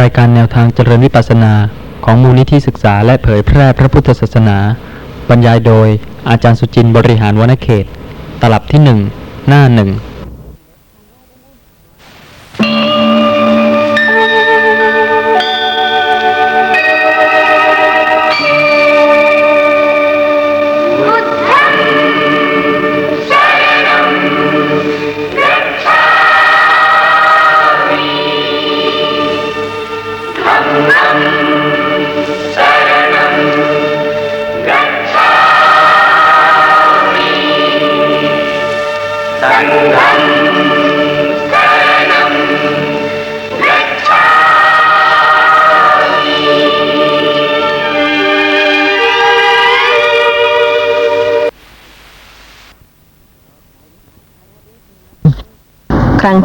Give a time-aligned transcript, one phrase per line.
[0.00, 1.52] รายการแนวทางเจริญวิปัสสนา
[2.04, 4.58] ของมูลนิธิศึกษาและเผยแพร่พระพุทธศาสนา
[5.28, 5.88] บรรยายโดย
[6.28, 7.84] อาจารย์สุจินต์บริหารวณเขต
[8.40, 8.98] ตลับที่หนึ่ง
[9.48, 9.90] หน้าหนึ่ง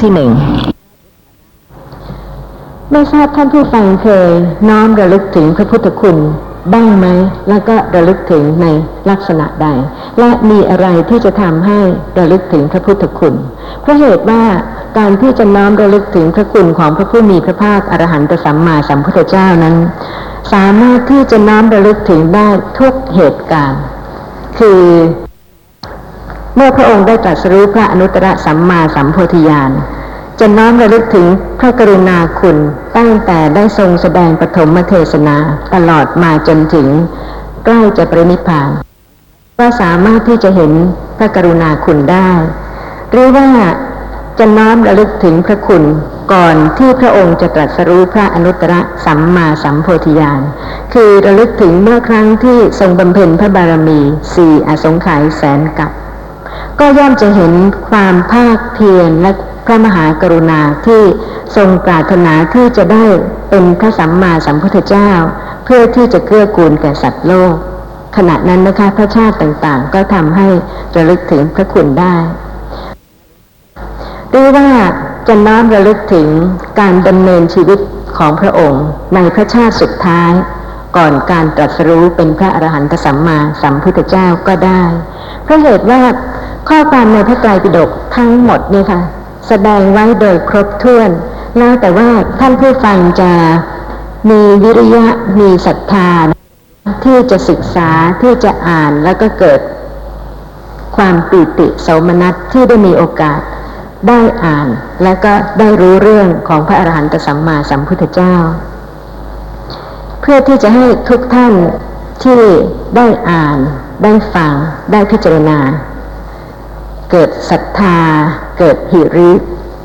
[0.02, 0.32] ที่หนึ่ง
[2.92, 4.30] ไม่ทราบท่านผู้ฟังเคย
[4.70, 6.18] น้อมระลึกถึงพระพุทธคุณ
[6.74, 7.08] บ้างไหม
[7.50, 8.66] แล้วก็ระลึกถึงใน
[9.10, 9.68] ลักษณะใด
[10.20, 11.80] และมีอะไรที่จะทำให้
[12.18, 13.36] ระลึกถึงพระพุทธคุณ
[13.82, 14.44] เพราะเหตุว่า
[14.98, 19.76] การที่จะน้อมระลึกถึงพระคุณของพระผู้มีพระภาคอรหันตสัมมาสัมพุทธเจ้านั้น
[20.54, 22.48] สามารถที่จะน้อมระลึกถึงได้
[22.80, 23.82] ทุกเหตุการณ์
[24.60, 24.82] คือ
[26.60, 29.72] เมื่อพระองค์ได้ตรัสรู้พระอนุตตรสัมมาสัมโพธิญาณ
[30.40, 31.28] จะน้อมระลึกถึง
[31.60, 32.58] พระกรุณาคุณ
[32.98, 35.38] ตั้งแต่ได้ทรงแสดงปฐมเทศนา
[35.74, 36.88] ตลอดมาจนถึง
[37.66, 38.70] ใกล้จะปรินิพพาน
[39.60, 40.72] ว่าสามารถที่จะเห็น
[41.18, 42.32] พระกรุณาคุณได้
[43.12, 43.48] หรือว่า
[44.40, 45.84] จะน้อมระลึกถึงพระคุณ
[46.34, 48.74] ก่อนที่พระองค์จะตรัสรู้พระอนุตตร
[49.06, 50.42] สัมมาสัมโพธิญาณ
[50.94, 54.00] คือระลึกถึงเมื่อครั้งที่ทรงบำเพ็ญพระบารมี
[54.36, 55.92] สี่อสงไขยแสนกับ
[56.80, 57.54] ก็ย่อมจะเห็น
[57.90, 59.32] ความภาคเพียรและ
[59.66, 61.02] พระมหากรุณาที่
[61.56, 63.06] ทรงปรารถนาที่จะได้
[63.50, 65.12] เป็นพระสัมมาสัมพุทธเจ้า
[65.66, 67.56] เพื่อที่จะเกื้อกูลแก่สัตว์โลก
[68.18, 70.48] ขณะนั้นนะคะพระชาติต่างๆ ก็ทำให้
[70.96, 72.16] ระลึกถึงพระคุณได้
[74.32, 74.68] หรือว่า
[75.28, 76.28] จะน้อมระลึกถึง
[76.80, 77.80] การดำเนินชีวิต
[78.18, 78.84] ของพระองค์
[79.16, 80.32] ในพระชาติสุดท้าย
[80.98, 84.84] ก่อนการตรัสรู้เป็นพระอรหันตสัมมาสัมพุทธเจ้าก็ได้
[85.44, 86.02] เพราะเหตุว่า
[86.68, 89.02] ข้อความในพระไตรปิฎกทั้งหมดเนี่ยค่ะ
[89.48, 91.10] แสดงไว้โดยครบถ้วน
[91.58, 93.32] แล้วแต่ว่าท่านผู้ฟังจะ
[94.30, 95.06] มีวิริยะ
[95.40, 96.10] มีศรัทธา
[97.04, 97.90] ที่จะศึกษา
[98.22, 99.60] ที่จะอ่านแล้วก็เกิด
[100.98, 103.40] ความปีติสมนัสที่ได้มีโอกาส
[104.08, 104.68] ได้อ่าน
[105.04, 108.36] และก็ได้รู้เรื่องของพระอรหันตสัมมาสัมพุทธเจ้า
[110.22, 111.54] เพื่อที่จะให้ทุกท่าน
[112.24, 112.40] ที่
[112.96, 113.58] ได้อ่าน
[114.04, 114.54] ได้ฟัง
[114.92, 115.60] ได้พิจารณา
[117.12, 117.98] เกิดศรัทธา
[118.60, 119.32] เกิดหิริ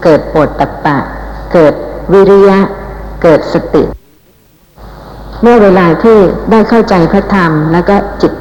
[0.03, 0.97] เกิดโอตตะปะ
[1.53, 1.75] เกิด
[2.13, 2.61] วิริยะ
[3.23, 3.83] เกิดสติ
[5.43, 6.19] เมื่อเวลาที่
[6.51, 8.33] ได้เข้าใจพระธรรม แล้วก็จิต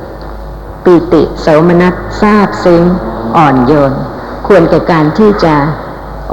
[0.83, 2.83] ปีติโสมนัสทราบซึ้ง
[3.37, 3.93] อ่อนโยน
[4.47, 5.55] ควรแก่การที่จะ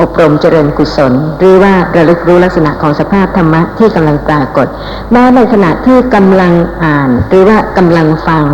[0.01, 4.67] อบรมเจริญกุศล หรือว่าระลึกรู้ลักษณะของสภาพธรรมะที่กำลังปรากฏ
[5.13, 6.53] แม้ในขณะที่กำลัง
[6.85, 8.45] อ่าน หรือว่ากำลังฟัง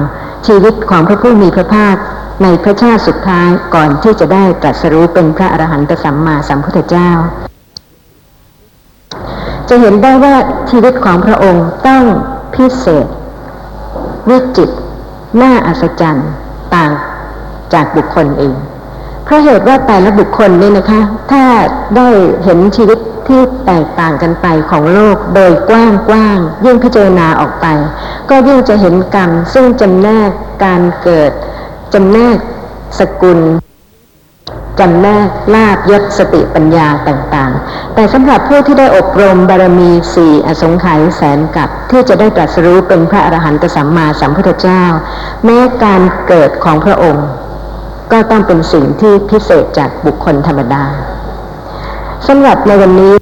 [0.47, 1.97] ชีวิตของพระผู้มีพระภาค
[2.43, 7.11] ในพระชาติสุดท้ายก่อนที่จะได้ตรัสรู้เป็นพระอรหันตสัมมาสัมพุทธเจ้า
[9.69, 10.35] จะเห็นได้ว่า
[10.71, 12.05] ชีวิตของพระองค์ต้อง
[12.55, 13.07] พิเศษ
[14.29, 14.77] วิจิตร
[15.41, 16.29] น่าอัศจรรย์
[16.75, 16.91] ต่าง
[17.73, 18.55] จากบุคคลเอง
[19.25, 21.01] เพราะเหตุว่าแต่ละบุคคลเนี่ยนะคะ
[21.31, 21.45] ถ้า
[21.97, 22.09] ได้
[22.45, 27.67] เห็นชีวิตที่แตกต่างกันไปของโลกโดยกว้างกว้างยิ่งพิจารณาออกไป
[28.31, 30.31] ก็ยิ่งจะเห็นกรรมซึ่งจำแนก
[30.65, 31.31] การเกิด
[31.93, 32.39] จำแนก
[32.99, 33.41] สกุล
[34.81, 44.85] จำแนกลาบยศสติปัญญาต่างๆ แต่สำหรับผู้ที่ได้อบรมบารมีสี่อสงไขยแสนกับ ที่จะได้ตรัสรู้เป็นพระอรหันตสัมมาสัมพุทธเจ้า
[45.45, 47.27] แม้การเกิดของพระองค์
[48.13, 50.85] ก็ต้องเป็นสิ่งที่พิเศษจากบุคคลธรรมดา
[52.27, 53.15] สำหรับในวันนี้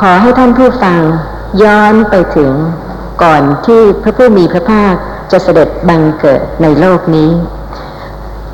[0.00, 1.00] ขอให้ท่านผู้ฟัง
[1.62, 2.52] ย้อนไปถึง
[3.22, 4.94] ก่อนที่พระผู้มีพระภาค
[5.32, 7.30] จะเสด็จบังเกิดในโลกนี้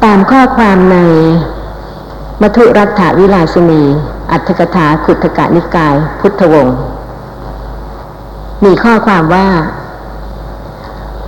[0.04, 0.98] ตามข้อความใน
[2.42, 3.82] มัทุรัฐวิลาสินี
[4.30, 6.76] อัตถกถาขุทกะนิกาย พุทธวงศ์
[8.64, 9.48] มีข้อความว่า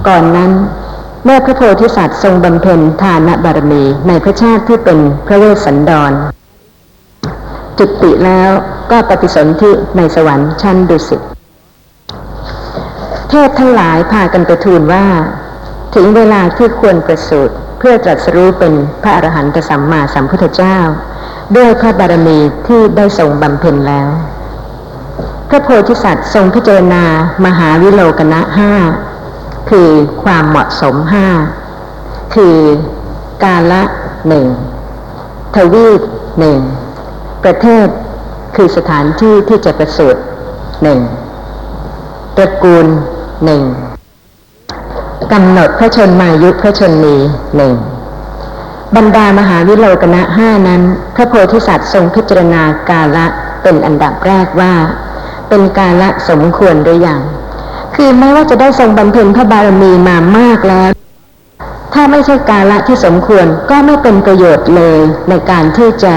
[0.09, 0.51] ก่อนนั้น
[1.25, 6.13] เมื่อพระโพธิสัตว์ทรงบำเพ็ญทานบารมีในพระชาติที่เป็นพระเวสสันดร
[7.79, 8.51] จุติแล้ว
[8.91, 11.23] ก็ปฏิสนธิในสวรรค์ชั้นดุสิต
[13.31, 15.05] เทพทั้งหลายพากันไปทูลว่า
[15.95, 18.73] ถึงเวลาที่ควรประสูติเพื่อตรัสรู้เป็น
[19.03, 20.79] พระอรหันตสัมมาสัมพุทธเจ้า
[21.57, 24.09] ด้วยพระบารมีที่ได้ทรงบำเพ็ญแล้ว
[25.49, 27.05] พระโพธิสัตว์ทรงพิจารณา
[27.47, 28.73] มหาวิโลกนะห้า
[29.71, 29.91] คือ
[30.23, 31.29] ความเหมาะสมห้า
[32.35, 32.57] คือ
[33.43, 33.83] กาละ
[34.29, 34.47] หนึ่ง
[35.55, 36.01] ทวีป
[36.41, 36.59] หนึ่ง
[37.45, 37.87] ประเทศ
[38.57, 40.21] คือสถานที่ที่จะประสูติ
[40.83, 41.01] หนึ่ง
[42.37, 42.87] ตระกูล
[43.45, 43.63] หนึ่ง
[45.33, 47.17] กำหนดพระชนมายุพระชนนี
[47.57, 47.73] หนึ่ง
[48.97, 50.83] บรรดามหาวิโลกนะห้านั้น
[51.15, 53.27] พระโพธิสัตว์ทรงพิจารณากาละ
[53.63, 54.73] เป็นอันดับแรกว่า
[55.49, 57.21] เป็นกาละสมควรหรือยัง
[57.95, 60.91] คือแม้ว่าจะได้ทรงบำเพ็ญพระบารมีมามากแล้ว
[61.95, 64.99] ถ้าไม่ใช่กาละที่สมควรก็ไม่เป็นประโยชน์เลย
[65.29, 66.15] ในการที่จะ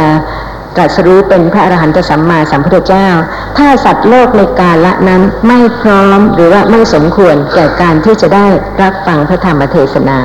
[0.76, 3.08] ตรัสรู้เป็นพระอรหันตสัมมาสัมพุทธเจ้า
[3.58, 8.46] ถ้าสัตว์โลกในกาละนั้นไม่พร้อมหรือว่าไม่สมควรแก่การที่จะได้
[8.82, 10.20] รับฟังพระธรรมเทศนา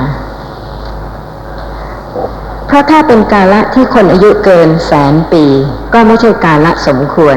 [2.66, 5.44] เพราะถ้าเป็นกาละที่คนอายุเกินแสนปี
[5.94, 7.36] ก็ไม่ใช่กาละสมควร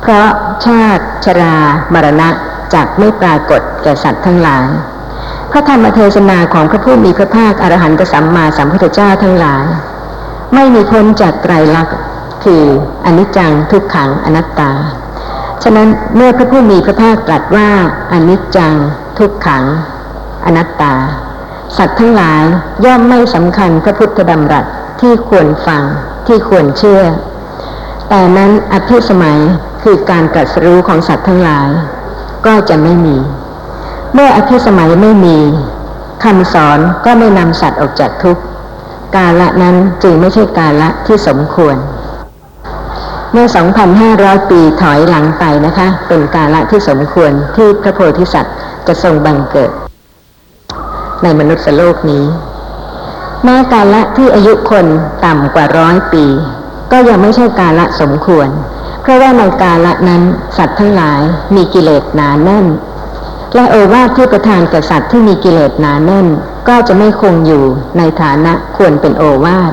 [0.00, 0.28] เพราะ
[0.66, 1.56] ชาติชรา
[1.94, 2.28] มรณะ
[2.74, 4.66] จักไม่ปรากฏแก่สัตว์ทั้งหลาย
[5.52, 9.64] พระธรรมเทศนาของพระผู้มีพระภาคอรหันตสัมมาสัมพุทธเจ้าทั้งหลาย
[10.54, 11.96] ไม่มีพ้นจากไตรลักษณ์
[12.44, 12.64] คือ
[13.06, 14.70] อนิจจังทุกขังอนัตตา
[15.62, 17.68] ฉะนั้นเมื่อพระผู้มีพระภาคตรัสว่า
[18.12, 18.74] อนิจจัง
[19.18, 19.64] ทุกขัง
[20.44, 20.94] อนัตตา
[21.76, 22.42] สัตว์ทั้งหลาย
[22.84, 24.64] ย่อมไม่สำคัญพระพุทธดำรัส
[25.00, 25.82] ที่ควรฟัง
[26.26, 27.02] ที่ควรเชื่อ
[28.08, 29.38] แต่นั้นอภิสมัย
[29.82, 31.68] คือการตรัสรู้ของสัตว์ทั้งหลาย
[32.46, 33.16] ก็จะไม่มี
[34.14, 35.38] เมื่ออภิสมัยไม่มี
[36.24, 38.42] คำสอนก็ไม่นำสัตว์ออกจากทุกข์
[39.14, 41.76] กาละนั้นจึงไม่ใช่กาละที่สมควร
[43.32, 43.46] เมื่อ
[43.98, 48.54] 2,500 ปีถอยหลังไปนะคะ เป็นกาละที่สมควรที่พระโพธิสัตว์
[48.86, 49.70] จะทรงบังเกิด
[51.22, 52.24] ในมนุษย์โลกนี้
[53.44, 54.86] แม้กาละที่อายุคน
[55.24, 56.24] ต่ำกว่าร้อยปี
[56.92, 58.48] ก็ยังไม่ใช่กาละสมควร
[59.02, 60.22] เพราะว่าในกาละนั้น
[60.56, 61.20] สัตว์ทั้งหลาย
[61.54, 62.66] มีกิเลสหนาแน่น
[63.54, 66.26] และโอวาทที่ประทานแก่สัตว์ที่มีกิเลสหนาแน่น
[66.68, 67.64] ก็จะไม่คงอยู่
[67.98, 69.72] ในฐานะควรเป็นโอวาท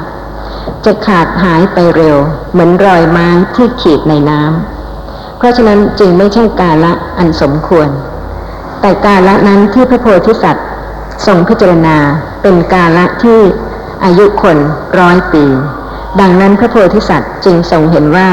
[0.85, 2.17] จะขาดหายไปเร็ว
[2.51, 7.87] เหมือนรอยไม้ที่ขีดในน้ำเพราะฉะนั้นจึงไม่ใช่กาละอันสมควร
[8.81, 10.67] แต่กาละนั้นที่พระโพธิสัตว์
[11.25, 11.97] ทรงพิจารณา
[12.41, 13.39] เป็นกาละที่
[14.05, 14.57] อายุคน
[14.99, 15.45] ร้อยปี
[16.19, 18.29] ดังนั้นพระโพธิสัตว์จึงทรงเห็นว่า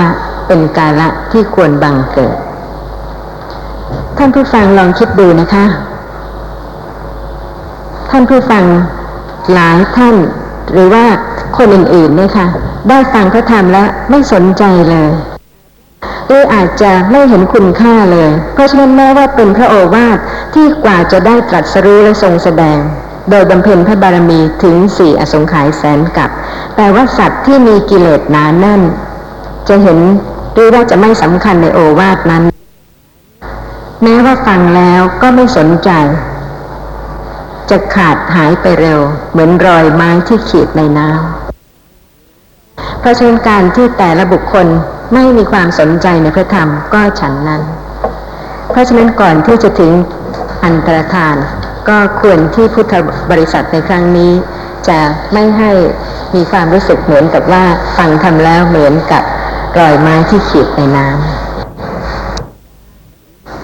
[0.46, 2.36] เป็นกาละที่ควรบังเกิด
[4.18, 5.64] ท่านผู้ฟังลองคิดดูนะคะ
[8.10, 8.64] ท่านผู้ฟัง
[9.52, 10.16] หลายท่าน
[10.72, 11.04] หรือว่า
[11.58, 12.46] คนอื่นๆเนี่ยค่ะ
[12.88, 15.10] ได้ฟังพระธรรมแล้วไม่สนใจเลย
[16.26, 20.18] หรืออาจจะไม่เห็นคุณค่าเลย เพราะฉะนั้นแม้ว่าเป็นพระโอวาท
[20.54, 22.78] ที่กว่าจะได้ตรัสรู้และทรงแสดง
[23.30, 26.30] โดยบำเพ็ญพระบารมีถึงสี่อสงไขยแสนกับ
[26.76, 28.82] แต่ว่าสัตว์ที่มีกิเลสหนาแน่น
[29.68, 29.98] จะเห็น
[30.54, 32.42] หรือว่าจะไม่สำคัญในโอวาทนั้น
[34.02, 35.90] แม้ว่าฟังแล้วก็ไม่สนใจ
[37.70, 39.00] จะขาดหายไปเร็ว
[39.32, 44.66] เหมือนรอยไม้ที่ขีดในน้ำเพราะฉะนั้นการที่แต่ละบุคคล
[45.14, 47.62] ไม่มีความสนใจในพระธรรมก็ฉันนั้น
[48.70, 49.92] เพราะฉะนั้นก่อนที่จะถึง
[50.64, 51.36] อันตรธาน
[51.88, 52.94] ก็ควรที่พุทธ
[53.30, 54.32] บริษัทในครั้งนี้
[54.88, 54.98] จะ
[55.32, 55.70] ไม่ให้
[56.34, 57.64] มีความรู้สึกเหมือนกับว่า
[57.96, 59.22] ฟังทำแล้วเหมือนกับ
[59.78, 61.42] รอยไม้ที่ขีดในน้ำ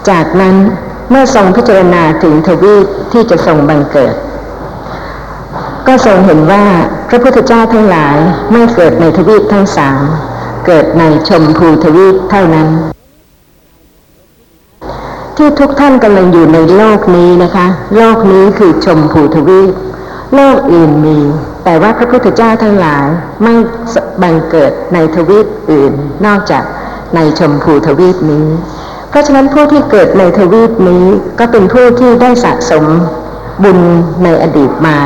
[0.09, 0.55] จากนั้น
[1.11, 4.15] เมื่อทรงพิจารณาถึงทวีปที่จะทรงบังเกิด
[5.87, 6.65] ก็ทรงเห็นว่า
[7.09, 8.17] พระพุทธเจ้าทั้งหลาย
[8.53, 10.03] ไม่เกิดในทวีปทั้งสาม
[10.67, 12.69] เกิดในชมพูทวีปเท่านั้น
[15.37, 19.73] ที่ทุกท่านกำลังอยู่ในโลกนี้นะคะ โลกนี้คือชมพูทวีป
[20.35, 21.19] โลกอื่นมี
[21.65, 23.07] แต่ว่าพระพุทธเจ้าทั้งหลาย
[23.43, 23.55] ไม่
[24.23, 25.93] บังเกิดในทวีปอื่น
[26.27, 26.65] นอกจาก
[27.15, 28.47] ในชมพูทวีปนี้
[29.11, 31.05] เพราะฉะนั้นผู้ที่เกิดในทวีปนี้
[31.39, 32.85] ก็เป็นผู้ที่ได้สะสม
[33.63, 33.79] บุญ
[34.25, 34.97] ในอดีตมา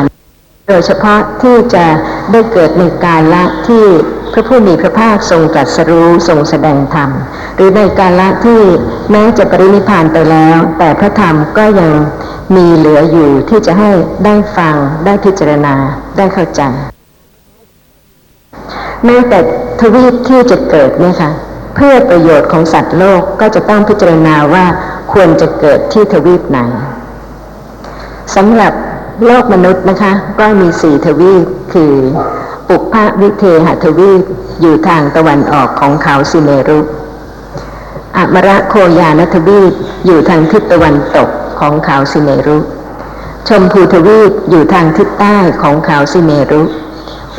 [0.69, 1.87] โดยเฉพาะที่จะ
[2.33, 3.85] ได้เกิดในกาละที่
[4.33, 7.11] พระผู้มีพระภาคทรงตรัสรู้ทรงแสดงธรรม
[7.57, 8.61] หรือในกาละที่
[9.11, 11.93] แม้จะปรินิพพานไปแล้ว แต่พระธรรมก็ยัง
[12.57, 13.91] มีเหลืออยู่ที่จะให้
[14.25, 15.75] ได้ฟังได้พิจารณา
[16.17, 16.63] ได้เข้าใจ
[19.05, 19.39] แม้แต่
[19.81, 21.31] ทวีปที่จะเกิดเนี่ยค่ะ
[21.75, 24.65] เพื่อประโยชน์ของสัตว์โลกก็จะต้องพิจารณาว่า
[25.13, 26.59] ควรจะเกิดที่ทวีปไหน
[28.35, 28.73] สำหรับ
[29.27, 31.93] โลกมนุษย์นะคะ ก็มีสี่ทวีปคือ
[32.69, 34.23] ปุพพวิเทหทวีป
[34.63, 36.81] อยู่ทางตะวันออกของเขาสิเนรุ
[38.17, 39.73] อมระโคยานทวีป
[40.07, 41.29] อยู่ทางทิศตะวันตก
[41.61, 42.59] ของเขาสิเนรุ
[43.49, 46.63] ชมพูทวีปอยู่ทางทิศใต้ของเขาสิเนรุ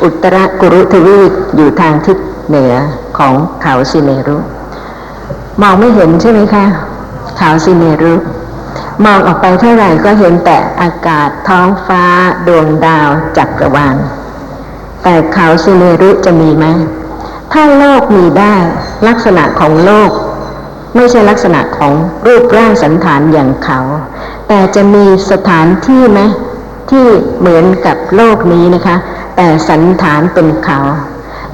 [0.02, 2.16] อุตรกุรุทวีปอยู่ทางทิศ
[2.48, 2.74] เหนือ
[3.18, 4.38] ของเขาสิเนรุ
[5.60, 6.66] มองไม่เห็นใช่ไหมคะ
[7.36, 8.14] เขาวสิเนรุ
[9.04, 12.04] มองออกไปเท่าไหร่ก็เห็นแต่อากาศท้องฟ้า
[12.46, 13.96] ดวงดาวจักรวาล
[15.02, 16.66] แต่เขาวสิเนรุจะมีไหม
[17.52, 18.54] ถ้าโลกมีได้
[19.08, 20.10] ลักษณะของโลก
[20.94, 21.92] ไม่ใช่ลักษณะของ
[22.26, 23.78] รูปร่างสันฐานอย่างเขา
[24.48, 26.20] แต่จะมีสถานที่ไหม
[26.90, 27.06] ที่
[27.38, 28.96] เหมือนกับโลกนี้นะคะ
[29.36, 30.78] แต่สันฐานเป็นเขา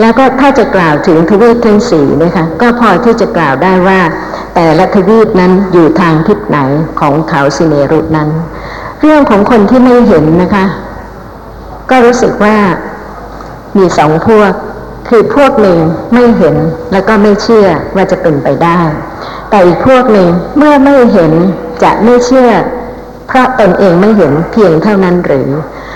[0.00, 4.00] แล้วก็ถ้าจะกล่าวถึงทวีปทั้งสี่นะคะก็พอที่จะกล่าวได้ว่า
[4.54, 6.58] แต่ละทวีปนั้นอยู่ทางทิศไหน
[7.00, 8.28] ของเขาสิเนรุนั้น
[9.00, 10.64] เรื่องของคนที่ไม่เห็นนะคะ
[11.90, 12.56] ก็รู้สึกว่า
[13.76, 14.52] มีสองพวก
[15.08, 15.78] คือพวกหนึ่ง
[16.14, 16.56] ไม่เห็น
[16.92, 17.66] แล้วก็ไม่เชื่อ
[17.96, 18.80] ว่าจะเป็นไปได้
[19.50, 21.32] แต่อีกพวกหนึ่งเมื่อไม่เห็น
[21.82, 22.50] จะไม่เชื่อ
[23.28, 25.50] เพราะตนเองไม่เห็นเพียงเท่านั้นหรือ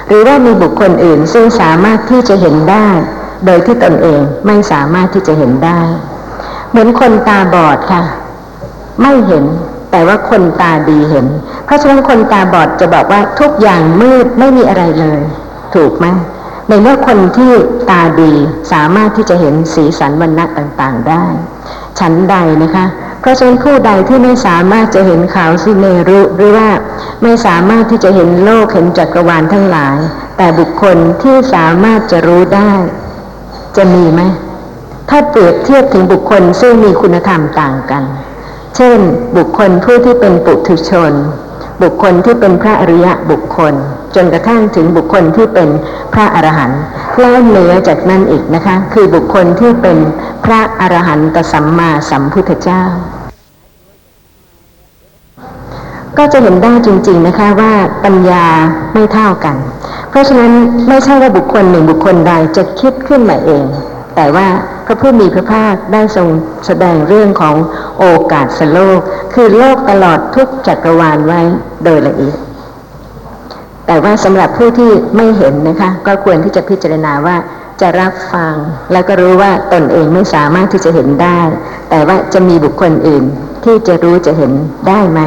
[0.09, 2.89] หรือว่ามีบุคคลอื่นซึ่งสามารถที่จะเห็นได้
[3.47, 5.81] โดยที่ตนเองไม่สามารถที่จะเห็นได้
[6.71, 8.03] เหมือนคนตาบอดค่ะ
[9.03, 9.45] ไม่เห็น
[9.91, 11.27] แต่ว่าคนตาดีเห็น
[11.65, 15.21] เพราะฉะนั้นคนตาบอดจะบอกว่าทุกอย่างมืดไม่มีอะไรเลย
[15.75, 16.07] ถูกไหม
[16.69, 17.53] ในเมื่อคนที่
[17.91, 18.33] ตาดี
[18.73, 21.25] สามารถที่จะเห็นสีสันวรรณะต่างๆได้
[22.01, 22.87] ฉันใดนะคะ
[23.21, 26.69] เพราะฉะนั้นผู้ใดที่ไม่สามารถจะเห็นขาวสิเนรุหรือว่า
[27.23, 29.97] ไม่สามารถที่จะเห็นโลกเห็นจักรวาลทั้งหลาย
[30.37, 32.73] แต่บุคคลที่สามารถจะรู้ได้
[33.77, 34.21] จะมีไหม
[35.11, 38.03] ถ้าเปรียบเทียบถึงบุคคลซึ่งมีคุณธรรมต่างกัน
[38.77, 38.99] เช่น
[39.37, 41.13] บุคคลผู้ที่เป็นปุถุชน
[41.83, 43.75] บุคคลที่เป็นพระอริยะบุคคล
[44.15, 45.69] จนกระทั่งถึงบุคคลที่เป็น
[46.15, 46.81] พระอรหันต์
[47.21, 49.99] แล้วเหนือจากนั้นอีกนะคะ คือบุคคลที่เป็น
[50.45, 52.83] พระอรหันตสัมมาสัมพุทธเจ้า
[56.19, 57.73] ก็จะเห็นได้จริง ๆนะคะว่า
[58.05, 58.47] ปัญญา
[58.95, 59.57] ไม่เท่ากัน
[60.11, 60.53] เพราะฉะนั้น
[60.89, 63.65] ไม่ใช่ว่าบุคคลหนึ่งบุคคลใดจะคิดขึ้นมาเอง
[64.17, 64.47] แต่ว่า
[64.87, 66.29] พระผู้มีพระภาคได้ทรง
[66.67, 67.57] แสดงเรื่องของ
[67.99, 68.99] โอกาสสโลก
[69.35, 71.41] คือโลกตลอดทุกจักรวาลไว้
[71.85, 72.39] โดยละเอียด
[73.87, 77.37] แต่ว่าสำหรับผู้ที่ไม่เห็นนะคะ ก็ควรที่จะพิจารณาว่า
[77.81, 78.55] จะรับฟัง
[78.93, 81.41] แล้วก็รู้ว่าตนเองไม่สามารถที่จะเห็นได้
[81.91, 83.25] แต่ว่าจะมีบุคคลอื่น
[83.65, 84.53] ที่จะรู้จะเห็น
[84.89, 85.21] ได้ไหม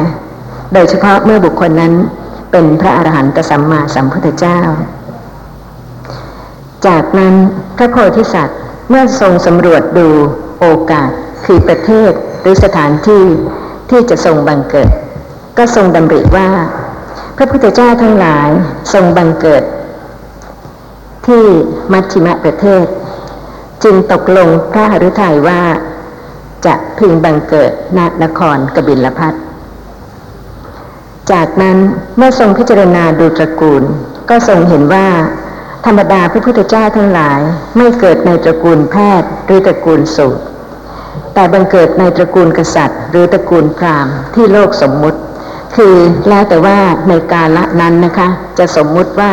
[0.72, 1.94] โดยเฉพาะเมื่อบุคคลนั้น
[2.50, 4.60] เป็นพระอรหันตสัมมาสัมพุทธเจ้า
[6.86, 7.34] จากนั้น
[7.76, 8.58] พระโพธิสัตว์
[8.88, 10.08] เมื่อทรงสำรวจดู
[10.60, 11.10] โอกาส
[11.46, 13.24] คือประเทศหรือสถานที่
[13.90, 14.90] ที่จะทรงบังเกิด
[15.58, 16.48] ก็ทรงดำริว่า
[17.36, 18.48] พระพุทธเจ้าทั้งหลาย
[18.92, 19.62] ทรงบังเกิด
[21.26, 21.44] ที่
[21.92, 22.84] มัชชิมะประเทศ
[23.84, 25.62] จึงตกลงพระหฤทัยว่า
[26.66, 29.34] จะพึงบังเกิดณนครกบิลพัท
[31.32, 31.76] จากนั้น
[32.16, 33.82] เมื่อทรงพิจารณาดูตระกูล
[34.30, 35.06] ก็ทรงเห็นว่า
[35.86, 37.40] ธรรมดาพระพุทธเจ้าทั้งหลาย
[37.76, 40.42] ไม่เกิดในตระกูลแพทย์หรือตระกูลสูตร
[41.34, 45.18] แต่บังเกิดในตระกูลกษัตริย์ หรือตระกูลพราหมณ์ที่โลกสมมุติ
[45.76, 45.94] คือ
[46.28, 49.32] แล้วแต่ว่าในกาละนั้นนะคะ จะสมมุติว่า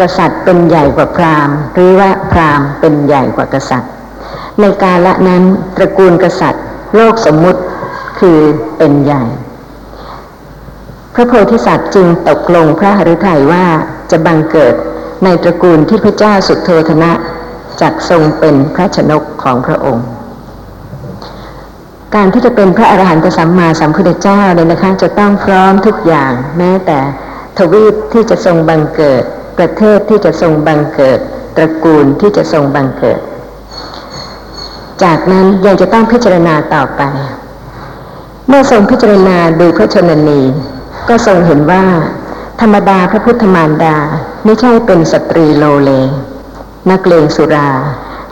[0.00, 3.90] กษัตริย์เป็นใหญ่กว่าพราหมณ์ หรือว่าพราหมณ์เป็นใหญ่กว่ากษัตริย์
[4.60, 5.42] ในกาละนั้น
[5.76, 6.64] ตระกูลกษัตริย์
[6.96, 7.60] โลกสมมุติ
[8.20, 8.38] คือ
[8.78, 9.24] เป็นใหญ่
[11.14, 13.66] พระโพธิสัตว์จึงตกลงพระหฤทัยว่า
[14.10, 14.74] จะบังเกิด
[15.24, 17.12] ในตระกูลที่พระเจ้าสุโธธนะ
[17.80, 20.06] จักทรงเป็นพระชนกของพระองค์
[22.14, 26.98] การที่จะเป็นพระอรหันตสัมมาสัมพุทธเจ้าเนี่ยนะคะจะต้องพร้อมทุกอย่างแม้แต่
[27.58, 29.22] ทวีปที่จะทรงบังเกิด
[29.58, 31.18] ประเทศที่จะทรงบังเกิด
[31.56, 33.20] ตระกูลที่จะทรงบังเกิด
[35.04, 37.02] จากนั้นยังจะต้องพิจารณาต่อไป
[38.48, 40.40] เมื่อทรงพิจารณาดูพระชนนี
[41.08, 41.84] ก็ทรงเห็นว่า
[42.60, 43.96] ธรรมดาพระพุทธมารดา
[44.44, 45.90] ไม่ใช่เป็นสตรีโลเล
[46.90, 47.70] นักเลงสุรา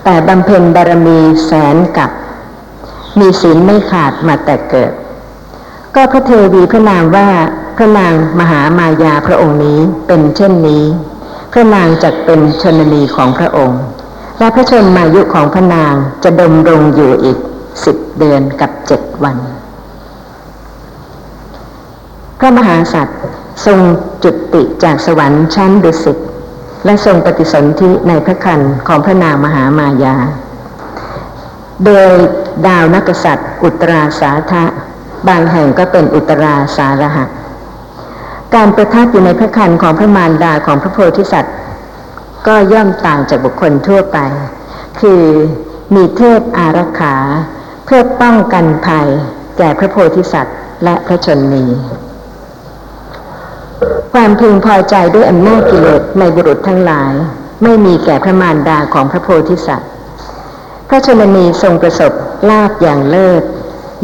[0.04, 2.10] แต่บำเพ็ญบารมีแสนกับ
[3.18, 4.92] มีศีลไม่ขาดมาแต่เกิด
[5.94, 7.28] ก็พระเทวีพระนามว่า
[7.76, 10.84] พระนางมหามายาพระองค์นี้เป็นเช่นนี้
[11.52, 13.80] พระนางจักเป็นชนนีของพระองค์
[14.38, 17.38] และพระชนมายุของพระนางจะดำรงอยู่อีก
[17.84, 19.36] สิบเดือนกับเจ็ดวัน
[22.40, 23.18] พระมหาสัตว์
[23.66, 23.78] ทรง
[24.24, 26.18] จุติจากสวรรค์ชั้นดุสิต
[26.84, 30.16] และทรงปฏิสนธิในพระคันของพระนางมหามายา
[31.84, 32.08] โดย
[32.66, 34.64] ดาวนักษัตริย์ อุตราสาทะ
[35.28, 37.24] บางแห่งก็เป็นอุตราสาระหะ
[38.54, 41.54] การประทับอยู่ในพระคันของพระมารดาของพระโพธิสัตว์
[42.46, 44.18] ก็ย่อมต่างจากบุคคลทั่วไป
[45.00, 45.22] คือ
[45.94, 47.14] มีเทพอารักขา
[47.84, 49.06] เพื่อป้องกันภัย
[49.58, 51.66] แก่พระโพธิสัตว์ และพระชนนี
[54.12, 57.12] ความพึงพอใจด้วยอำนาจกิเลสในบุรุษทั้งหลาย
[57.62, 59.90] ไม่มีแก่พระมารดาของพระโพธิสัตว์
[60.88, 62.12] พระชนนีทรงประสบ
[62.50, 63.42] ลาภอย่างเลิศ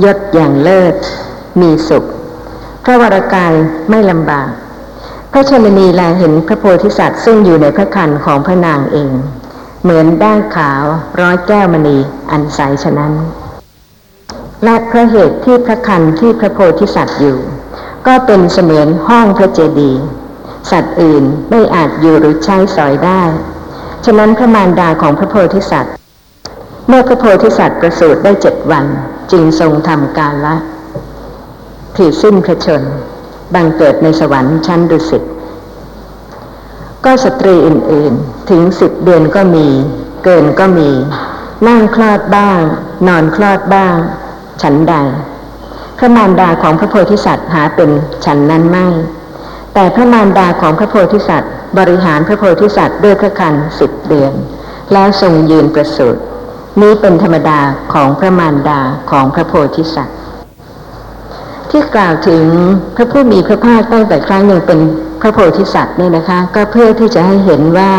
[0.05, 0.95] ยศอย่างเลิศ
[1.61, 2.05] มีสุข
[2.85, 3.53] พระวรากาย
[3.91, 4.51] ไม่ลำบาก
[5.33, 9.13] พระชนนีแลเห็นพระโพธิสัตว์ซึ่งอยู่ในพระคันของพระนางเอง
[9.83, 10.85] เหมือนด้านขาว
[11.21, 11.99] ร้อยแก้วมณี
[12.31, 13.13] อันใสฉะนั้น
[14.65, 17.39] และพระเหตุที่พระคันที่พระโพธิสัตว์อยู่
[18.07, 20.03] ก็เป็นเสมือนห้องพระเจดีย์
[20.71, 23.23] สัตว์อื่นไม่อาจอยู่หรือใช้สอยได้
[24.05, 25.95] ฉะนั้นพระมารดาของพระโพธิสัตว์
[26.89, 28.87] เมื่อพระโพธิสัตว์ประสูติได้เจ็ดวัน
[29.33, 30.57] จึงทรงทำการละ
[31.97, 32.83] ถือสิ้นพระชน
[33.55, 35.23] บังเกิดในสวรรค์ชั้นดุสิต
[37.05, 39.69] ก็สตรีอื่นๆ ถึงสิบเดือนก็มี
[40.25, 40.91] เกินก็มี
[41.69, 42.61] นั่งคลอดบ้าง
[43.09, 43.97] นอนคลอดบ้าง
[44.63, 44.95] ฉันใด
[45.99, 47.91] พระมารดาของพระโพธิสัตว์หาเป็น
[48.25, 48.87] ฉันนั้นไม่
[49.75, 54.33] แต่พระมารดาของพระโพธิสัตว์ บริหารพระโพธิสัตว์ด้วยพระคันสิบเดือน
[54.93, 56.21] แล้วทรงยืนประสูติ
[56.81, 57.61] นี้เป็นธรรมดา
[57.93, 60.17] ของพระมารดาของพระโพธิสัตว์
[61.71, 62.45] ที่กล่าวถึง
[62.97, 64.81] พระผู้มีพระภาคตั้งแต่ครั้งยังเป็น
[65.21, 67.93] พระโพธิสัตว์เนี่ยนะคะ ก็เพื่อที่จะให้เห็นว่า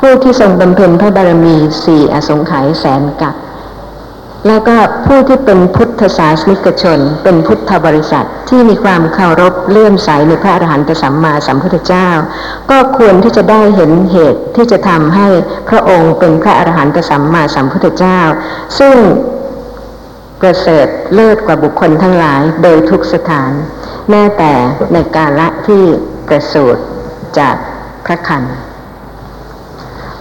[0.00, 3.34] ผู้ที่ทรงบำเพ็ญพระบารมีสี่อสงไขยแสนกับ
[4.46, 4.76] แล้วก็
[5.06, 12.08] ผู้ที่เป็นพุทธศาสนิกชน เป็นพุทธบริษัทที่มีความเคารพเลื่อมใสในพระอรหันตสัมมาสัมพุทธเจ้า
[12.70, 15.28] ก็ควรที่จะได้เห็นเหตุที่จะทำให้
[15.68, 18.20] พระองค์เป็นพระอรหันตสัมมาสัมพุทธเจ้า
[18.78, 18.96] ซึ่ง
[20.40, 23.52] ประเสริฐเลิศกว่าบุคคลทั้งหลายโดยทุกสถาน
[24.10, 24.52] แม้แต่
[24.92, 25.84] ในกาละที่
[26.28, 26.82] ประสูติ
[27.38, 27.54] จาก
[28.06, 28.42] พระคัน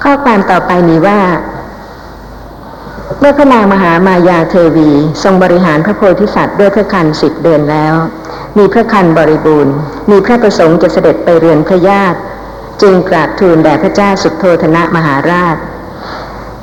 [0.03, 1.19] ข้อความต่อไปนี้ว่า
[3.19, 4.89] เมื่อพระนางมหามายาเทวี
[5.23, 7.95] ทรงบริหารพระโพธิสัตว์ด้วยพระคันสิบเดือนแล้ว
[8.57, 9.75] มีพระคันบริบูรณ์
[10.11, 12.19] มีพระประสงค์จะเสด็จไปเรือนพระญาติ
[12.81, 15.57] จึงกราบทูลแด่พระเจ้าสุโธธนะมหาราช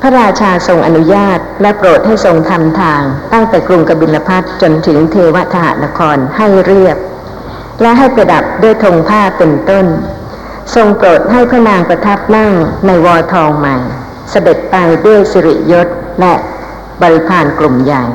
[0.01, 3.01] พระราชาทรงอนุญาตและโปรดให้ทรงทำทาง
[3.33, 6.97] ตั้งแต่กรุงกบิลพัทจนถึงเทวทหนครให้เรียบ
[7.81, 9.85] และให้ประดับด้วยธงผ้าเป็นต้น
[10.75, 12.53] ทรงโปรดให้พระนางประทับนั่ง
[12.85, 13.75] ในวอทองใหม่
[14.31, 15.87] เสด็จไปด้วยสิริยศ
[16.19, 16.33] และ
[17.01, 18.05] บริพารกลุ่มใหญ่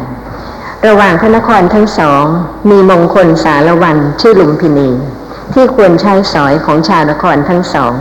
[0.86, 2.24] ระหว่างพระนครทั้งสอง
[2.70, 4.90] มีมงคลสารวันชื่อลุมพินี
[5.54, 7.94] ที่ควรใช้สอยของชาวนครทั้งสอง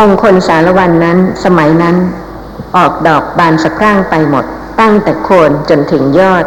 [0.00, 1.96] มงคลสารวันนั้นสมัยนั้น
[2.76, 4.44] ออกดอกบานสะพรั่งไปหมด
[4.80, 6.44] ตั้งแต่โคนจนถึงยอด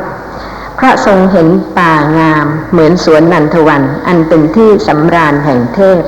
[0.79, 6.01] พระทรงเห็นป่างามเหมือนสวนนันทวัน อันเป็นที่สำราญแห่งเทพ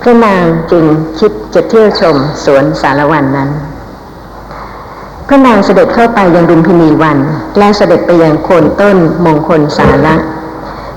[0.00, 0.84] พระนางจึง
[1.18, 3.50] คิดจะเที่ยวชมสวนสารวันนั้น
[5.28, 7.18] พระนางเสด็จเข้าไปยังรุมพินีวัน
[7.58, 10.14] และเสด็จไปยังโคนต้นมงคลสาระ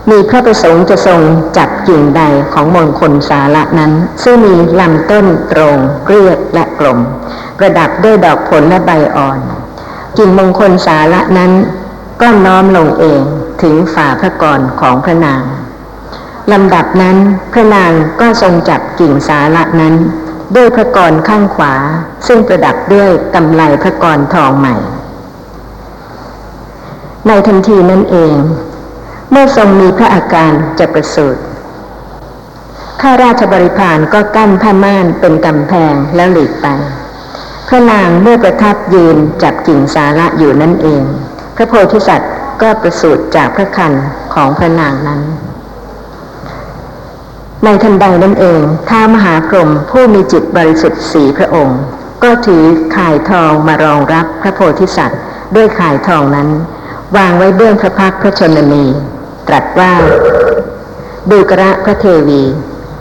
[0.10, 1.20] มีพระประสงค์จะทรง
[1.58, 2.22] จับกิ่งใด
[2.54, 3.92] ของมงคลสาระนั้น
[4.24, 7.00] ซึ่งมีลำต้นตรงเรียบและกลม
[7.58, 9.40] ประดับด้วยดอกผลและใบอ่อน
[10.18, 11.52] กิ่งมงคลสาระนั้น
[12.22, 13.22] ก็น้อมลงเอง
[13.62, 15.44] ถึงฝ่าพระกรของพระนาง
[16.52, 17.18] ลำดับนั้น
[17.54, 19.96] พระนางก็ทรงจับกิ่งสาระนั้น
[20.56, 21.74] ด้วยพระกรข้างขวา
[22.28, 24.76] ซึ่งประดับด้วยกำไลพระกรทองใหม่
[27.28, 28.38] ในทันทีนั่นเอง
[29.32, 31.42] เมื่อทรงมีพระอาการจะประสูติ
[33.02, 36.68] ข้าราชบริพารก็กั้นผ้าม่านเป็นกำแพงแล้วหลีกไป
[37.68, 41.04] พระนางเมื่อประทับยืนจับกิ่งสาระอยู่นั่นเอง
[41.56, 43.94] พระโพธิสัตว์ก็ประสูติจากพระคัน
[44.34, 45.22] ของพระนางนั้น
[47.66, 51.80] ในทันใดนั่นเองท้ามหาพรหมผู้มีจิตบริสุทธิ์สีพระองค์
[52.24, 52.64] ก็ถือ
[52.96, 55.20] ข่ายทองมารองรับพระโพธิสัตว์
[55.56, 56.50] ด้วยข่ายทองนั้น
[57.18, 58.86] วางไว้เบื้องพระพักพระชนนี
[59.48, 59.94] ตรัสว่า
[61.32, 62.44] ดูกระพระเทวี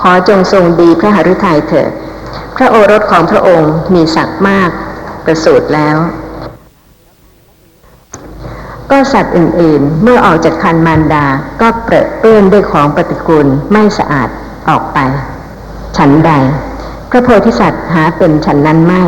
[0.03, 1.91] ขอจงทรงดีพระหฤทัยเถิด
[2.57, 4.71] พระโอรสของพระองค์มีศักดิ์มาก
[5.25, 5.97] ประสูติแล้ว
[8.91, 11.27] ก็สัตว์อื่นๆ เมื่อออกจากคันมารดา
[11.61, 14.31] ก็เปรอะเปื้อนด้วยของปฏิกูลไม่สะอาด
[14.69, 14.99] ออกไป
[15.97, 16.33] ฉันใด
[17.11, 19.03] พระโพธิสัตว์หาเป็นฉันนั้นไม่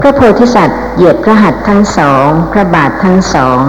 [0.00, 3.60] พระโพธิสัตว์เหยียดพระหัตถ์ทั้งสองพระบาททั้งสอง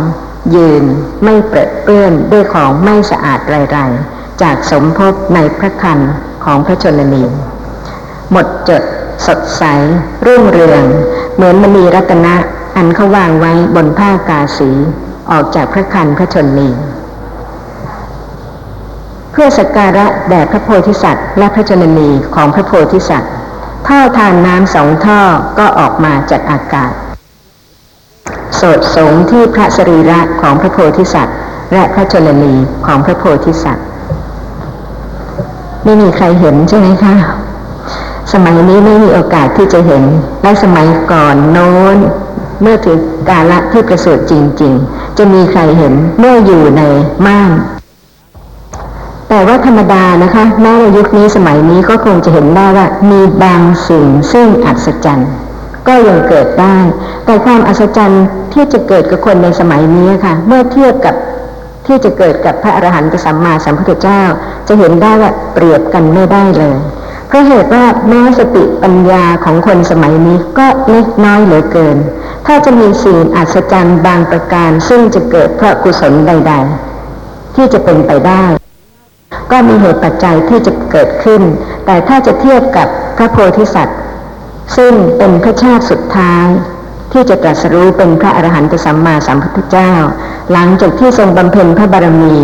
[0.56, 0.84] ยืน
[1.24, 6.00] ไม่เปรอะเปื้อนด้วยของไม่สะอาดไรๆจากสมภพในพระคัน
[6.46, 7.24] ของพระชนนี
[8.32, 8.84] หมดจด
[9.26, 9.64] สดใส
[10.26, 10.84] รุ่งเรือง
[11.36, 12.36] เหมือนมณีรัตนะ
[12.76, 14.72] อันเขาวางไว้บนผ้ากาสี
[15.32, 16.70] ออกจากพระคันพระชนนี
[19.40, 23.32] พื่อสักการะแด่พระโพธิสัตว์ และพระชนนีของพระโพธิสัตว์
[23.88, 25.20] ท่อทานน้ำสองท่อ
[25.60, 26.92] ก็ออกมาจากอากาศ
[28.56, 31.38] โสดสงที่พระสรีระของพระโพธิสัตว์
[31.74, 32.54] และพระชนนี
[32.86, 33.86] ของพระโพธิสัตว์
[35.84, 37.16] ไม่มีใครเห็นใช่ไหมคะ
[38.34, 40.04] สมัยนี้ไม่มีโอกาสที่จะเห็น
[40.44, 41.98] และสมัยก่อนโน้น
[42.62, 42.98] เมื่อถึง
[43.30, 46.82] กาละที่ประเสริฐจริง ๆ จะมีใครเห็นเมื่ออยู่ใน
[47.28, 47.52] ม่าน
[49.30, 55.32] แต่ว่าธรรมดานะคะแม้ในยุคนี้สมัยนี้ก็คงจะเห็นได้ว่ามีบางสิ่งซึ่งอัศจรรย์
[55.88, 56.78] ก็ยังเกิดได้
[57.26, 61.16] แต่ความอัศจรรย์ที่จะเกิดกับคนในสมัยนี้ค่ะ เมื่อเทียบกับ
[61.88, 64.24] ที่จะเกิดกับพระอรหันตสัมมาสัมพุทธเจ้า
[64.68, 66.78] จะเห็นได้ว่าเปรียบกันไม่ได้เลย
[67.28, 71.98] เพราะเหตุว่าแม้สติปัญญาของคนสมัยนี้ก็เล็กน้อยเหลือเกิน
[72.48, 76.54] ถ้าจะมีสิ่งอัศจรรย์บางประการซึ่งจะเกิดเพราะกุศลใด
[77.06, 78.44] ๆ ที่จะเป็นไปได้
[79.52, 81.42] ก็มีเหตุปัจจัยที่จะเกิดขึ้น
[81.86, 83.98] แต่ถ้าจะเทียบกับพระโพธิสัตว์
[84.78, 86.48] ซึ่งเป็นพระชาติสุดท้าย
[87.12, 89.92] ที่จะตรัสรู้เป็นพระอรหันตสัมมาสัมพุทธเจ้า
[90.52, 92.36] หลังจากที่ทรงบำเพ็ญพระบารมี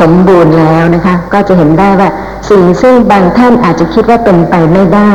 [0.00, 2.08] สมบูรณ์แล้วนะคะ ก็จะเห็นได้ว่า
[2.50, 5.12] สิ่งซึ่งบางท่านอาจจะคิดว่าเป็นไปไม่ได้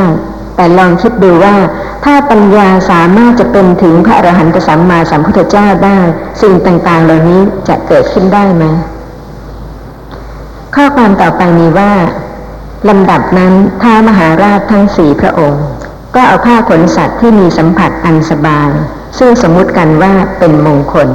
[0.56, 1.56] แต่ลองคิดดูว่า
[2.04, 5.98] ถ้าปัญญาสามารถจะเป็นถึงพระอรหันตสัมมาสัมพุทธเจ้าได้
[6.42, 8.64] สิ่งต่างๆ เหล่านี้จะเกิดขึ้นได้ไหม
[10.74, 11.92] ข้อความต่อไปมีว่า
[12.88, 13.52] ลำดับนั้น
[13.82, 15.64] ท้ามหาราชทั้งสี่พระองค์
[16.14, 18.70] ก็เอาผ้าขนสัตว์ที่มีสัมผัสอันสบาย
[19.18, 21.08] ซึ่งสมมุติกันว่าเป็นมงคล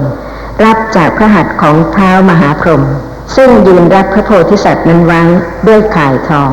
[0.65, 2.83] รับจากพระหัตถ์ของเท้ามหาพรหม
[3.35, 5.21] ซึ่งยืนรับพระโพธิสัตว์นั้นไว้
[5.67, 6.51] ด้วยข่ายทอง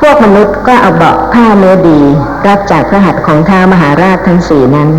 [0.00, 2.00] พวกมนุษย์ก็เอาเบาะผ้าเนื้อดี
[2.46, 4.90] รับจากพระหัตถ์ของท้ามหาราชทั้งสี่นั้น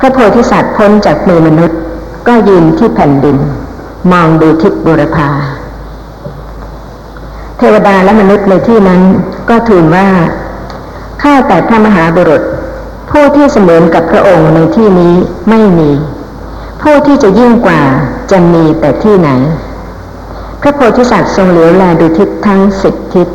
[0.00, 1.78] พระโพธิสัตว์พ้นจากมือมนุษย์
[2.28, 3.36] ก็ยืนที่แผ่นดิน
[4.12, 5.30] มองดูทิศบุรพา
[7.62, 9.02] ทวดาและมนุษย์ในที่นั้น
[9.48, 10.08] ก็ทูลว่า
[11.22, 12.42] ข้าแต่พระมหาบุรุษ
[13.10, 15.14] ผู้ที่เสมือนกับพระองค์ในที่นี้
[15.48, 15.90] ไม่มี
[16.82, 17.82] ผู้ที่จะยิ่งกว่า
[18.30, 19.30] จะมีแต่ที่ไหน
[20.60, 23.28] พระโพธิสัตว์ทรงเหลียวแลดูทิศทั้งสิบทิศ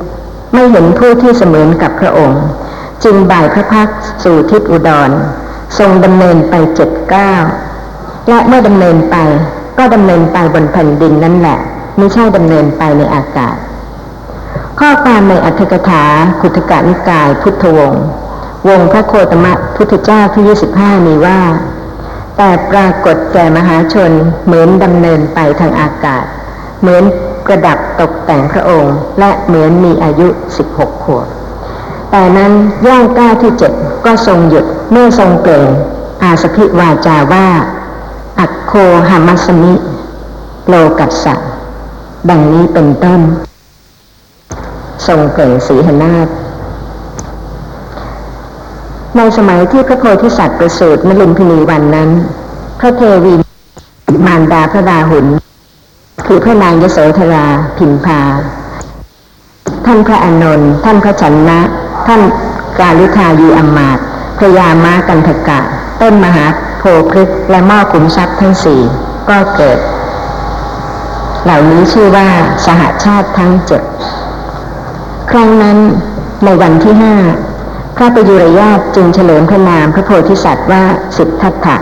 [0.53, 2.43] ไม่เห็นผู้ที่เสมือนกับพระองค์
[3.03, 3.89] จึงบ่ายพระพัก
[4.23, 5.09] สู่ทิศอุดร
[5.77, 7.33] ทรงดำเนินไปเจ็ดเก้า
[8.29, 9.15] และเมื่อดำเนินไป
[9.77, 11.59] ก็ดำเนินไปบนแผ่นดินนั่นแหละ
[11.97, 13.55] ไม่ใช่ดำเนินไปในอากาศ
[14.81, 16.03] ข้อความในอัตถกถา
[16.41, 18.03] ขุทกานิกาย พุทธวงศ์
[18.67, 20.43] วงพระโคตมะพุทธเจ้าที่
[20.75, 21.41] 25 มีว่า
[22.37, 24.11] แต่ปรากฏแก่มหาชน
[24.45, 26.23] เหมือนดำเนินไปทางอากาศ
[26.81, 27.03] เหมือน
[27.45, 30.27] ประดับตกแต่งพระองค์ และเหมือนมีอายุ
[30.67, 31.27] 16 ขวบ
[32.11, 32.51] แต่นั้น
[32.87, 33.73] ย่างก้าวที่เจ็ด
[34.05, 35.67] ก็ทรงหยุดเมื่อทรงเปล่ง
[36.23, 37.47] อาสพิวาจาว่า
[38.39, 38.73] อักโค
[39.09, 39.73] หามัสมิ
[40.67, 41.35] โลกัสสะ
[42.29, 43.21] ดังนี้เป็นต้น
[45.07, 46.27] ทรงเปล่งสีหนาฏ
[49.17, 52.09] ในสมัยที่พระโพธิสัตว์ประสูติมลุมพินีวันนั้น
[52.79, 53.33] พระเทวี
[54.25, 55.25] มารดาพระดาหุน
[56.27, 57.45] คือพระนางยโสธรา
[57.77, 58.21] พิมพา
[59.85, 61.59] ท่านพระอานนท์ท่านพระชันนะ
[62.07, 62.21] ท่าน
[62.79, 63.99] กาลุทายีอมมาต
[64.37, 65.59] พระยามากันทกะ
[66.01, 66.45] ต้นมหา
[66.79, 68.81] โพพฤกและม้อขุมทรัพย์ทั้งสี่
[69.29, 69.79] ก็เกิด
[71.43, 72.27] เหล่านี้ชื่อว่า
[72.65, 73.81] สหชาติทั้งเจ็ด
[75.37, 75.77] รั้งนั้น
[76.45, 77.15] ในวันที่ห้า
[77.97, 80.83] พระประยุรญาตจึงเฉลิมพระนามพระโพธิสัตว์ว่า
[81.17, 81.77] สิทธัตถะ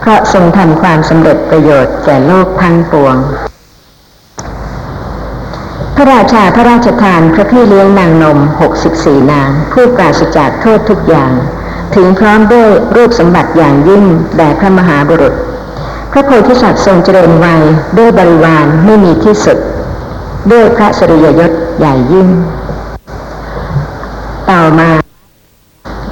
[0.00, 3.16] เพราะทรงทำความสำเร็จประโยชน์แก่โลกทั้งปวง
[5.96, 11.32] พระราชาพระราชทานพระพี่เลี้ยงนางนมหกสิบสี่นาง ผู้ปราศจากโทษทุกอย่าง
[11.94, 14.04] ถึงพร้อมด้วยรูปสมบัติอย่างยิ่ง
[14.36, 15.34] แด่พระมหาบุรุษ
[16.12, 17.62] พระโพธิสัตว์ทรงเจริญวัย
[17.98, 19.58] ด้วยบริวารไม่มีที่สุด
[20.52, 22.28] ด้วยพระสริยยศใหญ่ยิ่ง
[24.50, 24.88] ต่อมา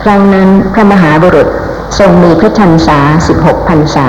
[0.03, 1.49] ครั้งนั้นพระมหาบุรุษ
[1.99, 4.07] ทรงมีพระชันษาสิบหกพรรษา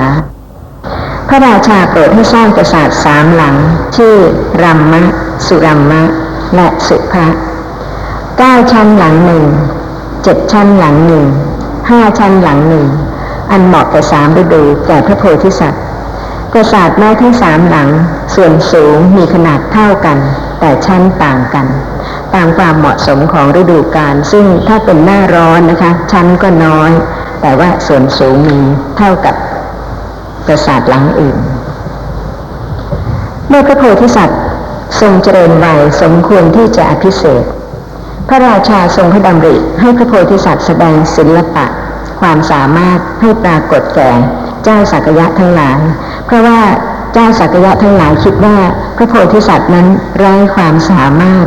[1.28, 3.56] พระราชาโปรดให้สร้างปราสาทสามหลัง
[3.96, 4.14] ชื่อ
[4.62, 5.02] รัมมะ
[5.46, 6.02] สุรัมมะ
[6.54, 7.26] และสุภะ
[8.38, 9.44] เก้าชั้นหลังหนึ่ง
[10.22, 11.26] เจ็ดชั้นหลังหนึ่ง
[11.90, 12.86] ห้าชั้นหลังหนึ่ง
[13.50, 15.82] อันเหมาะแก่สามฤดูแก่พระโพธิสัตว์
[16.52, 17.88] ปราสาทไม้ทั้งสามหลัง
[18.34, 20.18] ส่วนสูงมีขนาดเท่ากัน
[20.64, 21.66] แต่ชั้นต่างกัน
[22.34, 26.90] ตามความเหมาะสมของฤดูกาลซึ่งถ้าเป็นหน้าร้อนนะคะ ชั้นก็น้อย
[27.40, 28.60] แต่ว่าส่วนสูงมี
[28.96, 29.34] เท่ากับ
[30.46, 31.36] ปราสาทหลังอื่น
[33.48, 34.40] เมื่อพระโพธิสัตว์
[35.00, 37.44] ทรงเจริญวัยสมควรที่จะอภิเษก
[38.28, 41.66] พระราชาทรงพระดำริให้พระโพธิสัตว์แสดงศิลปะ
[42.20, 44.10] ความสามารถให้ปรากฏแก่
[44.64, 45.78] เจ้าสักยะทั้งหลาย
[46.26, 46.60] เพราะว่า
[47.12, 48.56] เจ้าสักยะทั้งหลายคิดว่า
[49.02, 49.86] ระโพธิสัตว์นั้น
[50.18, 51.46] ไร้ความสามารถ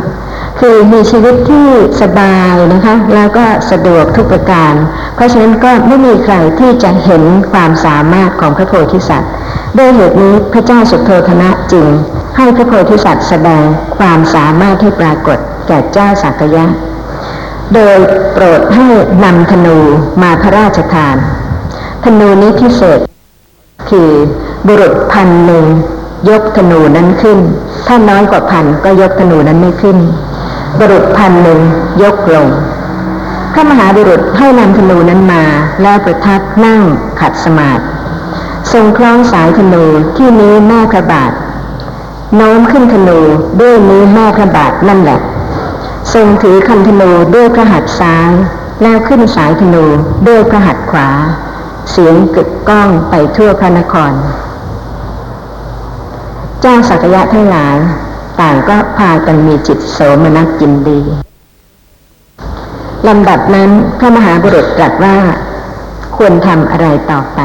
[0.60, 1.68] คือมีชีวิตที่
[2.02, 4.72] สบายนะคะ แล้วก็สะดวกทุกประการ
[5.14, 9.32] เพราะฉะนั้นก็ไม่มีใครที่จะเห็นความสามารถของพระโพธิสัตว์
[9.78, 11.86] ด้วยเหตุนี้พระเจ้าสุโธธนะจึง
[12.36, 13.64] ให้พระโพธิสัตว์แสดง
[13.98, 16.66] ความสามารถให้ปรากฏแก่เจ้าสักยะ
[17.74, 17.96] โดย
[18.32, 18.86] โปรดให้
[19.24, 19.78] นำธนู
[20.22, 21.18] มาพระราชทานธ
[22.04, 23.00] ธนูนี้พิเศษ
[23.90, 24.10] คือ
[24.66, 25.64] บุรุษพันหนึ่ง
[26.30, 27.38] ยกธนูนั้นขึ้น
[27.86, 29.98] ถ้าน้อยกว่าพันก็ยกธนูนั้นไม่ขึ้น
[30.78, 31.60] บุรุษพันหนึ่ง
[32.02, 32.48] ยกลง
[33.52, 35.44] พระมหาบุรุษให้นำธนูนั้นมา
[35.82, 36.82] แล้วประทับนั่ง
[37.20, 37.82] ขัดสมาธิ
[38.72, 39.84] ทรงคล้องสายธนู
[40.16, 41.32] ที่นิ้วแม่พระบาท
[42.36, 43.18] โน้มขึ้นธนู
[43.60, 45.20] ด้วยนิ้วแม่พระบาทนั่นแหละ
[46.14, 48.30] ทรงถือคันธนูด้วยพระหัตถ์ซ้าย
[48.82, 49.84] แล้วขึ้นสายธนู
[50.28, 51.08] ด้วยพระหัตถ์ขวา
[51.90, 54.12] เสียงกึกก้องไปทั่วพระนคร
[56.66, 57.76] จ้าสักยะทั้งหลาย
[58.40, 61.00] ต่างก็พากันมีจิตโสมนัสยินดี
[63.08, 65.16] ลำดับนั้นพระมหาบุรุษตรัสว่า
[66.16, 67.38] ควรทำอะไรต่อไป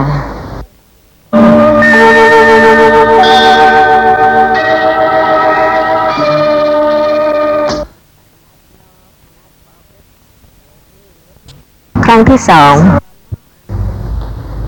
[12.05, 12.75] ครั้งที่สอง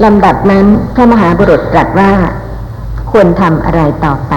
[0.03, 2.11] ลำดับนั้นพระมหาบุรุษตรัสว่า
[3.13, 4.33] ควรทำอะไรต่อไป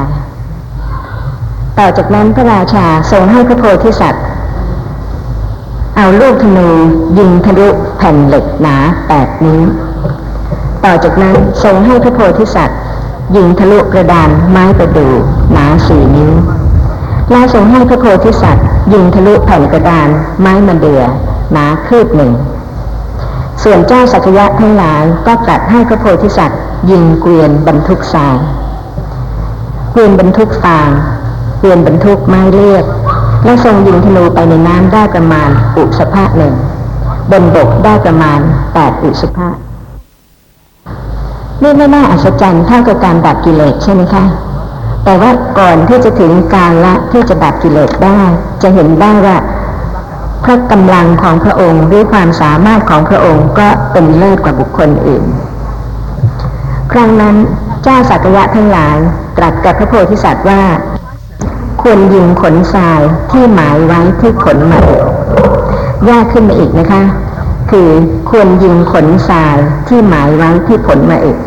[1.78, 4.24] ต่อจากนั้นพระราชาทรงให้พระโพธิสัตว์
[5.96, 6.68] เอาลูกธนู
[7.18, 8.76] ยิงทะลุแผ่นเหล็กหนา
[9.08, 9.62] แปดนิ้ว
[10.84, 12.78] ต่อจากนั้นทรงให้พระโพธิสัตว์
[13.36, 15.12] ยิงทะลุกระดานไม้ประดู่
[15.52, 16.32] หนาสี่นิ้ว
[17.30, 20.08] แล้วทรงให้พระโพธิสัตว์ ยิงทะลุแผ่นกระดาน
[20.40, 21.02] ไม้มะเดื่อ
[21.52, 22.32] หนาคืบหนึ่ง
[23.62, 26.60] ส่วนเจ้าสักยะทั้งหลายก็ตรัสให้พระโพธิสัตว์
[26.90, 28.36] ยิงเกวียนบรรทุกทราย
[29.98, 30.90] เวียนบรรทุกฟาง
[31.60, 32.84] เวียนบรรทุกไม้เลือด
[33.44, 36.54] และทรงยิงธนูไปในน้ำได้ประมาณอุสภะหนึ่ง
[37.30, 38.38] บนบกได้ประมาณ
[38.74, 39.48] แปดอุสภะ
[41.62, 44.24] นี่ไม่น่าอัศจรรย์เท่ากับการดับกิเลสใช่ไหมคะ
[45.04, 48.20] แต่ว่าก่อนที่จะถึงการละที่จะดับกิเลสได้
[48.62, 49.36] จะเห็นได้ว่า
[50.44, 55.24] พระกำลังของพระองค์หรือความสามารถของพระองค์ก็เป็นเลิศกว่าบุคคลอื่น
[56.98, 57.36] ครั้งนั้น
[57.84, 58.96] เจ้าสักยะทั้งหลาย
[59.36, 60.62] ตรัสกับพระโพธิสัตว์ว่า
[61.82, 65.02] ควรยิงขนทรายที่หมายไว้ที่ขนมาอีก
[66.08, 67.02] ยากขึ้นมาอีกนะคะ
[67.70, 67.88] คือ
[68.30, 69.56] ควรยิงขนทราย
[69.88, 71.38] ที่หมายไว้ที่ผลมาเอก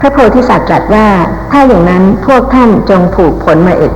[0.00, 1.08] พระโพธิสัตว์ตรัสว่า
[1.50, 3.92] ถ้าอย่างนั้นพวกท่านจงผูกผลมาเอก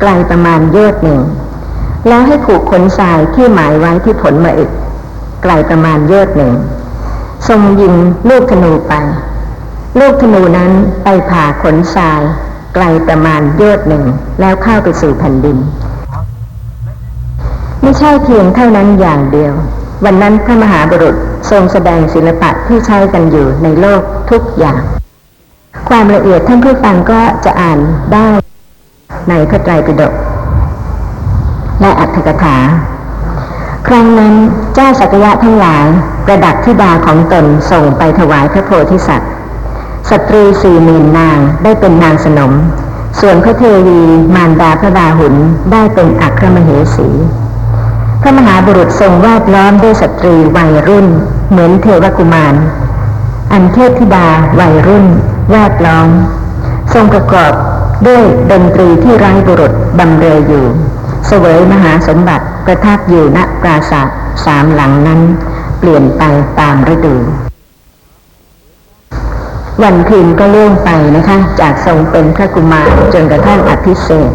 [0.00, 1.20] ไกลประมาณยชน์หนึ่ง
[2.08, 4.70] แล้วให้ผูกขนทรายที่หมายไว้ที่ผลมาเอก
[5.42, 6.52] ไกลประมาณยชน์หนึ่ง
[7.48, 7.94] ทรงยิง
[8.28, 8.94] ลูกธนูไป
[9.96, 10.70] ลูกธนูนั้น
[11.04, 12.20] ไปผ่าขนทราย
[12.74, 14.04] ไกลประมาณโยชน์หนึ่ง
[14.40, 15.56] แล้วเข้าไปสู่แผ่นดิน
[17.82, 19.52] ไม่ใช่เพียงเท่านั้นอย่างเดียว
[20.04, 21.14] วันนั้นพระมหาบุรุษ
[21.50, 24.80] ทรงแสดงศิลปะที่ใช้กันอยู่ในโลกทุกอย่าง
[25.88, 27.78] ความละเอียดท่านผู้ฟังก็จะอ่าน
[28.12, 28.28] ได้
[29.28, 30.12] ในพระไตรปิฎก
[31.80, 32.56] และอัตถกถา
[33.88, 34.34] ครั้งนั้น
[34.74, 35.84] เจ้าสักยะทั้งหลาย
[36.26, 39.30] ประดับธิดาของตนส่งไปถวายพระโพธิสัตว์
[40.10, 42.52] สตรีสี่หมื่นนางได้เป็นนางสนม
[43.20, 44.00] ส่วนพระเทวี
[44.34, 45.34] มารดาพระดาหุน
[45.72, 47.08] ได้เป็นอัครมเหสี
[48.22, 51.06] พระมหาบุรุษทรงแวดล้อมด้วยสตรีวัยรุ่น
[51.50, 52.54] เหมือนเทวกุมาร
[53.52, 54.28] อันเทพธิดา
[54.60, 55.06] วัยรุ่น
[55.50, 56.08] แวดล้อม
[56.94, 57.52] ทรงประกอบ
[58.06, 60.66] ด้วยดนตรีที่ไร้บุรุษบำเรออยู่
[61.26, 64.08] เสวยมหาสมบัติประทับอยู่ณปราสาท
[64.44, 65.20] สามหลังนั้น
[65.78, 66.22] เปลี่ยนไป
[66.58, 67.16] ตามฤดู
[69.82, 74.30] วันคืนก็ล่วงไปนะคะ จากทรงเป็นพระกุมารจนกระทั่งอภิเษก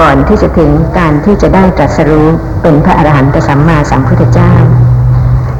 [0.00, 2.28] ก่อนที่จะถึงการที่จะได้ตรัสรู้
[2.62, 4.52] เป็นพระอรหันตสัมมาสัมพุทธเจ้า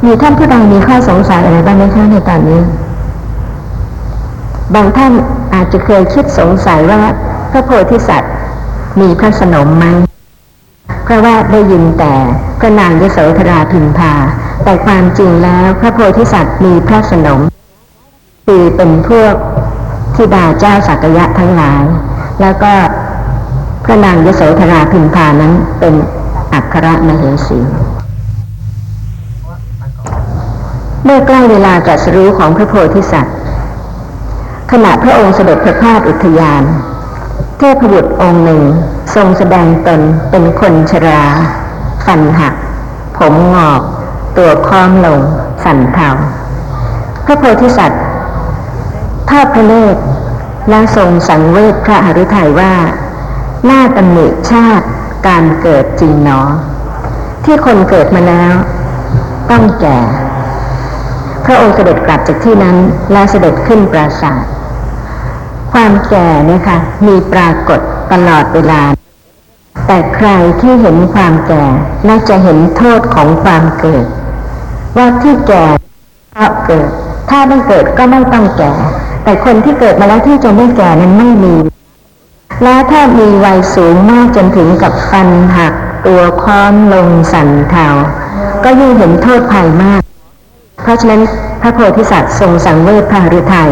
[0.05, 2.61] มีท่านผู้ใดมีข้อสงสัยอะไรบ้างไหมคะในตอนนี้
[4.75, 5.13] บางท่าน
[5.55, 7.01] อาจจะเคยคิดสงสัยว่า
[7.51, 8.33] พระโพธิสัตว์
[9.01, 9.85] มีพระสนมไหม
[11.05, 12.13] เพราะว่าได้ยินแต่
[12.61, 14.15] พระนางยโสธราพิมพา
[14.65, 17.41] แต่ความจริงแล้วพระโพธิสัตว์มีพระสนม
[18.47, 19.35] คือเป็นพวก
[20.15, 21.83] ที่ดาเจ้าสักยะทั้งหลาย
[22.41, 22.73] แล้วก็
[23.85, 25.95] พระนางยโสธราพิมพานั้นเป็น
[26.53, 27.59] อัครมเหสี
[31.05, 33.37] เมื่อใกล้เวลาตรัสรู้ของพระโพธิสัตว์
[34.71, 36.63] ขณะพระองค์เสด็จประพาสอุทยาน
[37.59, 38.63] เทพบุตรองค์หนึ่ง
[39.15, 40.01] ทรงแสดงตน
[40.31, 41.23] เป็นคนชรา
[42.07, 42.55] ฟันหัก
[43.19, 43.81] ผมงอก
[44.37, 45.21] ตัวค้อมลง
[45.65, 46.09] สันเทา
[47.27, 48.02] พระโพธิสัตว์
[49.31, 50.01] ทอดพระเนตร
[50.71, 52.75] และทรงสังเวชพระหฤทัยว่า
[53.67, 54.87] หน้าตำหนิชาติ
[55.29, 56.41] การเกิดจริงหนอ
[57.45, 58.55] ที่คนเกิดมาแล้ว
[59.51, 59.99] ต้องแก่
[61.45, 62.77] พระองค์เสด็จกลับจากที่นั้น
[63.13, 64.43] และเสด็จขึ้นปราสาท
[65.73, 67.81] ความแก่เนี่ยค่ะมีปรากฏ
[68.13, 68.83] ตลอดเวลา
[69.87, 70.29] แต่ใคร
[70.61, 71.65] ที่เห็นความแก่
[72.07, 74.05] และจะเห็นโทษของความเกิด
[74.97, 75.65] ว่าที่แก่
[76.33, 76.89] เพราะเกิด
[77.31, 78.73] ถ้าไม่เกิดก็ไม่ต้องแก่
[79.25, 81.55] แต่คนที่เกิดมาแล้วที่จะไม่แก่นั้นไม่มี
[82.63, 85.75] และถ้ามีวัยสูงมากจนถึงกับฟันหัก
[86.07, 87.87] ตัวค้อนลงสั่นเทา
[88.65, 90.03] ก็ยิ่งเห็นโทษภัยมาก
[90.83, 91.21] เพราะฉะนั้น
[91.61, 93.71] พระโพธิสัตว์ทรงสังเวชพาฤทัย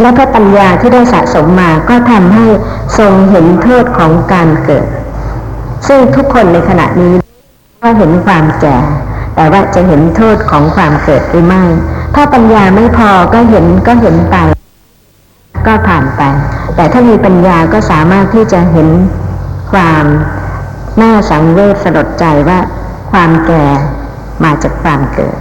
[0.00, 2.46] และพระปัญญาที่ได้สะสมมาก็ทำให้
[2.98, 4.86] ทรงเห็นโทษของการเกิด
[5.88, 7.14] ซึ่งทุกคนในขณะนี้
[7.82, 8.78] ก็เห็นความแก่
[9.34, 11.62] แต่ว่าจะเห็นโทษของความเกิดหรือไม่
[12.14, 14.36] ถ้าปัญญาไม่พอก็เห็นก็เห็นไป
[15.66, 16.22] ก็ผ่านไป
[16.76, 18.88] แต่ถ้ามีปัญญาก็สามารถที่จะเห็น
[19.72, 20.04] ความ
[21.02, 22.58] น่าสังเวชสลดใจว่า
[23.12, 23.64] ความแก่
[24.44, 25.36] มาจากความเกิด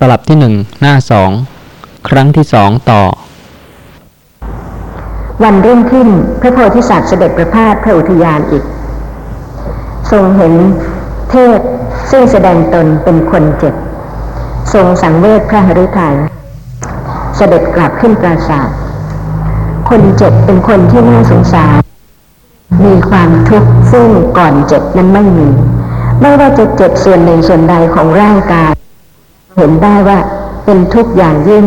[0.00, 1.30] ตลับที่หนึ่งหน้าสอง
[2.08, 3.02] ครั้งที่สองต่อ
[5.42, 6.08] วันรุ่งขึ้น
[6.40, 8.64] พระโพธิสัตว์เสด็จประพาสพระอุทยานอีก
[10.10, 10.54] ทรงเห็น
[11.30, 11.58] เทพ
[12.10, 13.74] ซึ่งแสดงตนเป็นคนเจ็บ
[14.72, 16.16] ทรงสังเวชพระหฤทัย
[17.36, 18.68] เสด็จกลับขึ้นปราสาท
[19.88, 21.78] คนเจ็บเป็นคนที่น่าสงสาร
[22.84, 24.08] มีความทุกข์ซึ่ง
[24.38, 25.48] ก่อนเจ็บนั้นไม่มี
[26.20, 28.72] ไม่ว่าจะเจ็บส่วนหนึ่งส่วนใดของร่างกาย
[29.58, 30.18] เห็นได้ว่า
[30.64, 31.66] เป็นทุกข์อย่างยิ่ง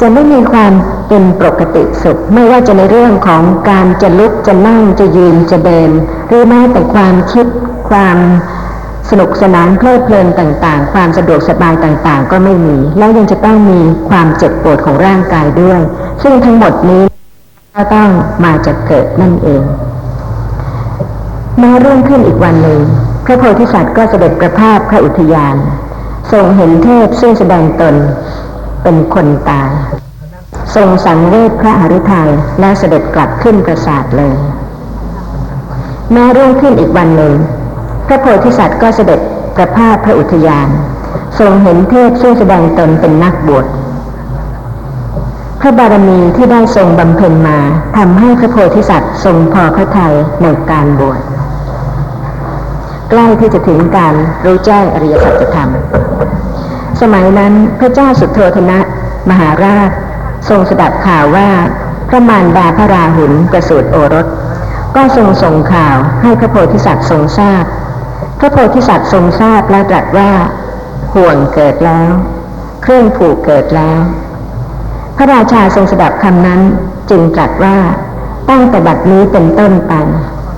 [0.00, 0.72] จะไม่มีความ
[1.08, 5.90] เป็นปกติสุข ไม่ว่าจะในเรื่องของการจะลุกจะนั่งจะยืนจะเดิน
[6.28, 7.46] หรือแม้แต่ความคิด
[7.90, 8.18] ความ
[9.10, 15.80] สนุกสนานเพลิดเพลินต่างๆ ความสะดวกสบายต่างๆ ก็ไม่มี แล้วยังจะต้องมีความเจ็บปวดของร่างกายด้วย
[16.22, 17.02] ซึ่งทั้งหมดนี้
[17.74, 18.10] ก็ต้อง
[18.44, 19.62] มาจากเกิดนั่นเอง
[21.58, 22.80] แม้รุ่องขึ้นอีกวันหนึ่ง
[23.24, 25.56] พระโพธิสัตว์ก็เสด็จประพาสพระอุทยาน
[26.32, 27.94] ทรงเห็นเทพซึ่งแสดงตน
[28.82, 29.70] เป็นคนตาย
[30.74, 34.34] ทรงสังเวชพระหฤทัยและเสด็จกลับขึ้นปราสาทเลย
[36.12, 37.32] แม้รุ่งขึ้นอีกวันหนึ่ง
[38.06, 39.20] พระโพธิสัตว์ก็เสด็จ
[39.56, 40.68] ประพาสพระอุทยาน
[41.38, 43.66] ทรงเห็นเทพซึ่งแสดงตนเป็นนักบวช
[45.60, 47.58] พระบารมีที่ได้ทรงบำเพ็ญมา
[47.96, 51.20] ทำให้พระโพธิสัตว์ทรงพอพระทัยในการบวช
[53.10, 54.14] ใกล้ที่จะถึงการ
[54.44, 55.70] รู้แจ้งอริยสัจธรรม
[57.00, 58.78] สมัยนั้นพระเจ้าสุโธธนะ
[59.30, 59.90] มหาราช
[60.48, 61.48] ทรงสดับข่าวว่า
[62.08, 64.26] พระมารดาพระราหุลประสูติโอรส
[64.96, 67.64] ก็ทรงส่งข่าวให้พระโพธิสัตว์ทรงทราบ
[68.38, 70.30] พระโพธิสัตว์ทรงทราบและตรัสว่า
[71.14, 72.10] ห่วงเกิดแล้ว
[72.82, 74.00] เครื่องผูกเกิดแล้ว
[75.16, 76.60] พระราชาทรงสดับคำนั้น
[77.10, 77.78] จึงตรัสว่า
[78.50, 79.92] ตั้งแต่บัดนี้เป็นต้นไป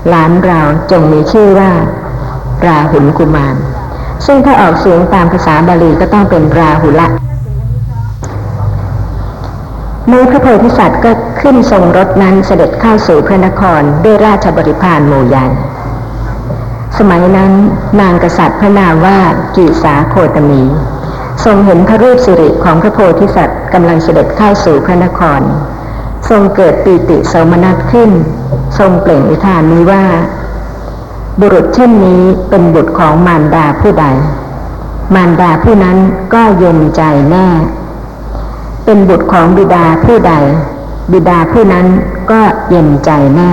[0.08, 1.70] หลานเราจงมีชื่อว่า
[2.66, 3.56] ราหุลกุมาร
[4.26, 7.08] ซึ่งถ้าออกเสียงตามภาษาบาลีก็ต้องเป็นราหุละ
[10.08, 15.46] เมื่อพระโพธิสัตว์ก็ขึ้นทรงรถนั้นเสด็จเข้าสู่พระนครด้วยราชบริพารหมู่ใหญ่
[16.98, 17.52] สมัยนั้น
[18.00, 19.18] นางกษัตริย์พระนามว่า
[19.56, 20.62] กีสาโคตมี
[21.44, 25.40] ทรงเห็นพระรูปสิริของพระโพธิสัตว์กำลังเสด็จเข้าสู่พระนคร
[26.30, 28.10] ทรงเกิดปีติสมนัสขึ้น
[28.78, 30.04] ทรงเปล่งอุทานนี้ว่า
[31.40, 34.06] บุรุษเช่นนี้เป็นบุตรของมารดาผู้ใด
[35.14, 35.98] มารดาผู้นั้น
[36.34, 37.48] ก็ย็นใจแน่
[38.84, 40.32] เป็นบุตรของบิดาผู้ใด
[41.12, 41.86] บิดาผู้นั้น
[42.30, 43.52] ก็เย็นใจแน่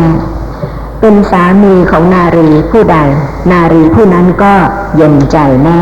[1.01, 2.97] เป็นสามีของนารีผู้ใด
[3.51, 4.53] นารีผู้นั้นก็
[4.95, 5.81] เย็นใจแน่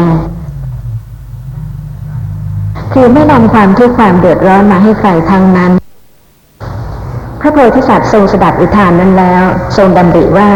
[2.93, 5.71] คือไม่นำความทุกข์ความเดือดร้อนมาให้ใครทั้งนั้น
[7.39, 9.43] พระโพธิสัตว์ทรงสดับอุทานนั้นแล้ว
[9.77, 10.49] ทรงดำริว่า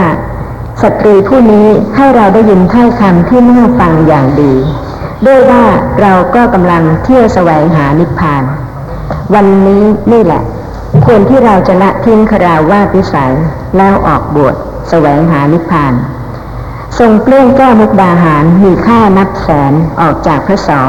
[0.83, 4.53] สตรีผู้นี้ให้เราได้ยินถ้อยคำที่น่าฟังอย่างดี
[5.25, 5.63] ด้วยว่า
[6.01, 8.43] เราก็กำลังเที่ยวแสวงหานิพพาน
[9.33, 10.43] วันนี้นี่แหละ
[11.05, 13.33] ควรที่เราจะละทิ้งคราวาสวิสัย
[13.77, 14.55] แล้วออกบวช
[14.89, 15.93] แสวงหานิพพาน
[16.99, 20.81] ทรงเปลื้องแก้วมุกดาหารมีค่านับแสนออกจากพระสอ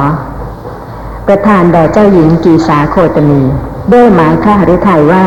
[1.26, 3.40] ประทานแด่เจ้าหญิงกีสาโคตมี
[3.92, 5.26] ด้วยหมายค่าหรือไทยว่า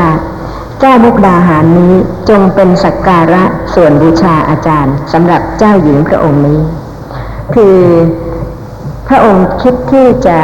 [0.81, 1.93] แก้วมุกดาหารนี้
[2.29, 6.59] จงเป็นสักการะส่วนบูชาอาจารย์สำหรับเจ้าหญิงพระองค์นี้
[7.55, 7.77] คือ
[9.07, 10.37] พระองค์คิดที่จะ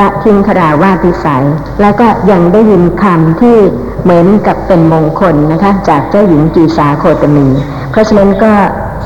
[0.00, 1.44] ละทิ้งคราวาสวิสัย
[1.80, 3.56] แล้วก็ยังได้ยินคำที่
[4.02, 7.46] เหมือนกับเป็นมงคลนะคะ จากเจ้าหญิงกีสาโคตมี
[7.90, 8.52] เพราะฉะนั้นก็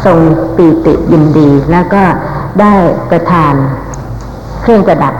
[0.05, 0.19] ทรง
[0.57, 2.03] ปีติยินดี แล้วก็
[2.61, 2.75] ได้
[3.11, 3.55] ประทาน
[4.63, 5.15] เครื่องประดับ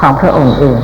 [0.00, 0.76] ของพระองค์เอง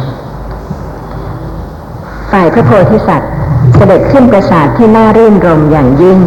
[2.33, 3.33] ฝ่ายพระโพธิสัตว์
[3.75, 6.19] เสด็จขึ้นปราสาทที่น่ารื่นรมอย่างยิ่ง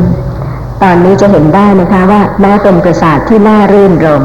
[0.82, 4.24] ตอนนี้จะเห็นได้นะคะว่าแม้เป็นปราสาทที่น่ารื่นรม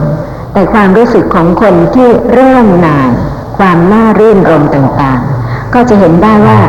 [0.52, 3.10] แต่ความรู้สึกของคนที่เริ่มหน่าย
[3.58, 6.60] ความน่ารื่นรมต่างๆ ก็จะเห็นได้ว่า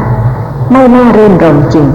[0.72, 1.88] ไม่น่ารื่นรมจริง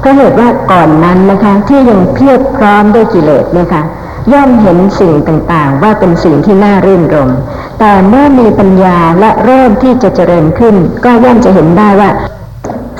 [0.00, 3.82] เพราะเหตุว่าก่อนนั้นนะคะที่ยังเพียบพร้อมด้วยกิเลสนี่ยค่ะ
[4.32, 7.30] ย่อมเห็นสิ่งต่างๆ ว่าเป็นสิ่งที่น่ารื่นรม
[7.78, 12.10] แต่เมื่อมีปัญญาและเริ่มที่จะเจริญขึ้น ก็ย่อมจะเห็นได้ว่า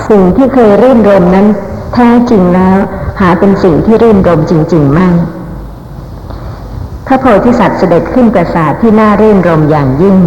[0.09, 1.47] สิ่งที่เคยรื่นรมนั้น
[1.93, 2.77] แท้จริงแล้ว
[3.19, 5.09] หาเป็นสิ่งที่รื่นรมจริงๆไม่
[7.07, 10.17] พระโพธิสัตว์เสด็จขึ้นปราสาทที่น่ารื่นรมอย่างยิ่ง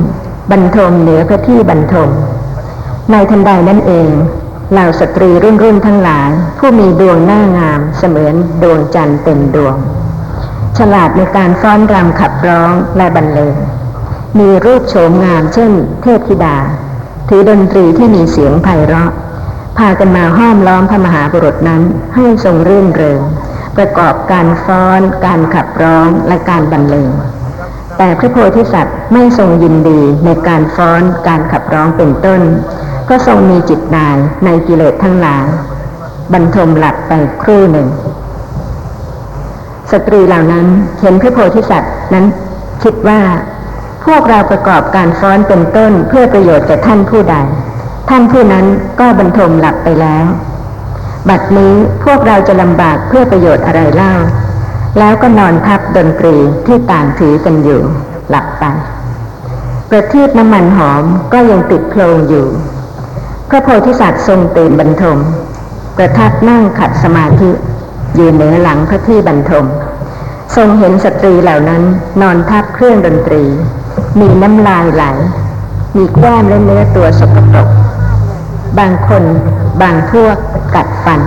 [0.50, 2.10] บรรทมเหนือพระที่บรรทม
[3.10, 4.10] ในทันใดนั่นเอง
[4.72, 9.76] เหล่าสตรีรุ่นรุ่นทั้งหลาย ผู้มีดวงหน้างามเสมือนดวงจันทร์เต็มดวง
[10.78, 13.54] ฉลาดในการฟ้อนรำขับร้องและบรรเลง
[14.38, 15.72] มีรูปโฉมงามเช่น
[16.02, 16.56] เทพธิดา
[17.28, 19.10] ถือดนตรีที่มีเสียงไพเราะ
[19.78, 21.82] พากันมาห้อมล้อมพระมหาบุรุษนั้น
[22.14, 23.20] ให้ทรงรื่นเริง
[23.76, 27.10] ประกอบการฟ้อน การขับร้องและการบรรเลง
[27.98, 32.40] แต่พระโพธิสัตว์ไม่ทรงยินดีในการฟ้อนการขับร้องเป็นต้น
[33.08, 35.44] ก็ทรงมีจิตนายในกิเลสทั้งหลาย
[36.32, 37.12] บรรทมหลับไป
[37.42, 37.88] ครู่หนึ่ง
[39.92, 40.66] สตรีเหล่านั้น
[41.00, 42.24] เห็นพระโพธิสัตว์นั้น
[42.82, 43.20] คิดว่า
[44.06, 47.36] พวกเราประกอบการฟ้อนเป็นต้นเพื่อประโยชน์แก่ท่านผู้ใด
[48.08, 48.66] ท่านผู้นั้น
[49.00, 50.26] ก็บรรทมหลับไปแล้ว
[51.28, 54.12] บัดนี้พวกเราจะลำบากเพื่อประโยชน์อะไรเล่า
[54.98, 56.36] แล้วก็นอนพับดนตรี
[56.66, 57.82] ที่ต่างถือกันอยู่
[58.30, 58.64] หลับไป
[59.90, 62.46] ประทีปน้ำมันหอมก็ยังติดโคลงอยู่
[63.48, 65.18] พระโพธิสัตว์ทรงตื่นบรรทม
[65.96, 67.50] ประทับนั่งขัดสมาธิ
[68.18, 69.66] ยืนเหนือหลังพระที่บรรทม
[70.56, 71.82] ทรงเห็นสตรีเหล่านั้น
[72.20, 73.44] นอนทับเครื่องดนตรี
[74.20, 75.04] มีน้ำลายไหล
[75.96, 77.68] มีแก้มและเนื้อตัวสกปรก
[78.78, 79.24] บางคน
[79.82, 80.36] บางพวก
[80.74, 81.20] กัดฟัน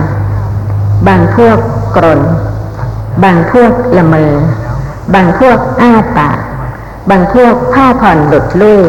[1.08, 1.58] บางพวก
[1.96, 2.20] กรน
[3.24, 4.32] บางพวกละเมอ
[5.14, 6.38] บางพวกอ้าปาก
[7.10, 8.82] บางพวกผ้าผ่อนหลุดลุ่ย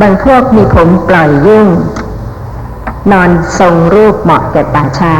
[0.00, 1.68] บางพวกมีผมปล่อยยุ่ง
[3.12, 5.14] นอนทรงรูปเหมาะแก่ป่าช้า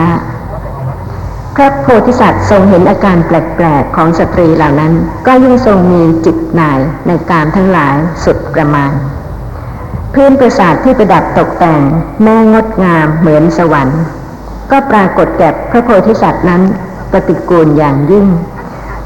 [1.55, 4.93] พระโพธิสัตว์ทรงเห็นอาการแปลกๆของสตรีเหล่านั้น
[5.27, 8.91] ก็ยิ่งทรงมีจิตนายในการทั้งหลายสุดประมาณ
[10.15, 11.81] พื้นปราสาทที่ประดับตกแต่ง
[12.23, 14.01] แม่งดงามเหมือนสวรรค์
[14.71, 16.63] ก็ปรากฏแก่พระโพธิสัตว์นั้น
[17.13, 18.27] ปฏิกูลอย่างยิ่ง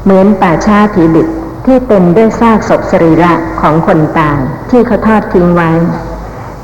[0.03, 1.27] เหมือนป่าชาผีดิบ
[1.65, 4.39] ที่เต็มด้วยซากศพสรีระของคนตาย
[4.69, 5.71] ที่เขาทอดทิ้งไว้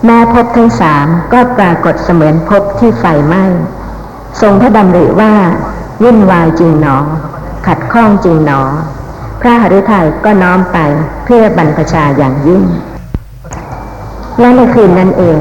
[0.06, 3.44] แม่พบทั้งสามก็ปรากฏเสมือนพบที่ไฟไหม้
[4.42, 5.34] ทรงพระดำริว่า
[6.04, 6.98] วุ่นวายจริงหนอ
[7.68, 8.62] ขัดข้องจริงหนอ
[9.42, 10.78] พระหฤทัยก็น้อมไป
[11.26, 12.64] เพื่อบรรพชาอย่างยิ่ง
[14.42, 15.40] และในคืนนั้นเอง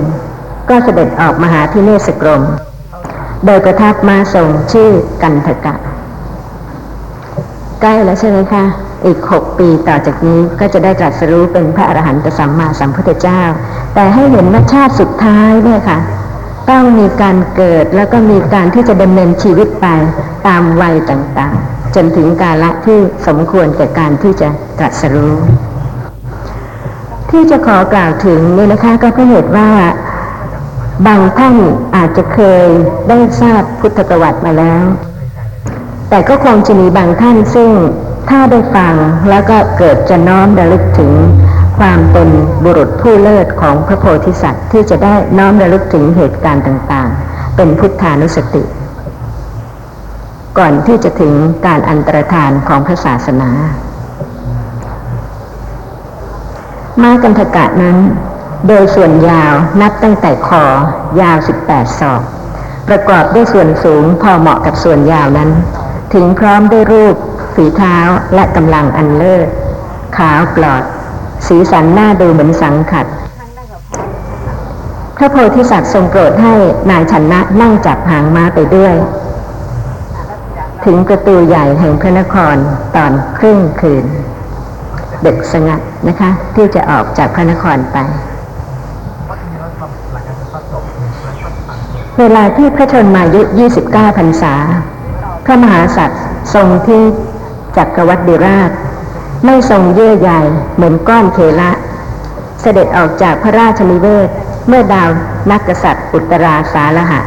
[0.68, 2.42] ก็เสด็จออกมาหาที่เนสกรม
[3.46, 4.90] โดยประทับมาทรงชื่อ
[5.22, 5.74] กันทกะ
[7.80, 8.64] ใกล้แล้วใช่ไหมคะ
[9.06, 13.42] อีกหกปีต่อจากนี้ก็จะได้ตรัสรู้เป็นพระอรหันตสัมมาสัมพุทธเจ้า
[13.94, 15.98] แต่ให้เห็นว่าชาติสุดท้ายเนี่ยค่ะ
[16.70, 19.86] ต้องมีการเกิดแล้วก็มีการที่จะดำเนินชีวิตไป
[20.46, 24.48] ตามวัยต่างๆ จนถึงกาละที่สมควรแก่การที่จะ
[24.78, 25.34] ตรัสรู้
[27.30, 29.70] ที่จะขอกล่าวถึงนี่นะคะก็เพราะเหตุว่า
[31.06, 31.54] บางท่าน
[31.96, 32.64] อาจจะเคย
[33.08, 34.84] ได้ทราบพุทธประวัติมาแล้ว
[36.08, 37.70] แต่ก็คงจะมีบางท่านซึ่ง
[38.30, 38.94] ถ้าได้ฟัง
[39.30, 41.12] แล้วก็เกิดจะน้อมระลึกถึง
[41.78, 42.28] ความเป็น
[42.64, 48.62] บุรุษผู้เลิศของพระโพธิสัตว์ที่จะได้น้อมระลึกถึงเหตุการณ์ต่างๆ เป็นพุทธานุสติ
[50.58, 51.32] ก่อนที่จะถึง
[51.66, 53.50] การอันตรธานของพระศาสนา
[57.02, 57.98] มากันทกะนั้น
[58.68, 60.64] โดยส่วนยาวนับตั้งแต่คอ
[61.20, 61.36] ยาว
[61.68, 62.22] 18 ศอก
[62.88, 65.50] ประกอบด้วยส่วนสูงพอเหมาะกับส่วนยาวนั้น
[66.14, 67.14] ถึงพร้อมด้วยรูป
[67.54, 67.96] ฝีเท้า
[68.34, 69.48] และกำลังอันเลิศ
[70.16, 70.82] ขาวปลอด
[71.46, 73.06] สีสันหน้าดูเหมือนสังขัด
[75.16, 76.54] พระโพธิสัตว์ทรงโปรดให้
[76.90, 78.94] นายชนะนั่งจับหางม้าไปด้วย
[80.84, 82.56] ถึงประตูใหญ่แห่งพระนคร
[82.96, 84.04] ตอนครึ่งคืน
[85.26, 87.96] ดึกสงัดนะคะ ที่จะออกจากพระนครไป
[92.18, 93.42] เวลาที่พระชนมายุ
[93.80, 94.54] 29 พรรษา
[95.44, 96.22] พระมหาสัตว์
[96.54, 97.02] ทรงที่
[97.76, 98.70] จักรวรรดิราช
[99.44, 100.30] ไม่ทรงเยื่อใย
[100.74, 101.70] เหมือนก้อนเคละ
[102.60, 104.28] เสด็จออกจากพระราชนิเวศ
[104.68, 105.08] เมื่อดาว
[105.50, 107.20] นักกษัตริย์ อุตราสาลหะ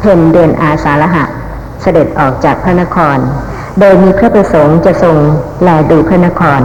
[0.00, 1.24] เพ็ญเดือนอาสาลหะ
[1.82, 3.18] เสด็จออกจากพระนคร
[3.80, 5.16] โดยมีพระประสงค์จะทรง
[5.62, 6.60] แลดูพระนคร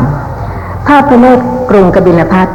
[0.88, 2.48] ภาพพระเนตรกรุงกบิลพัท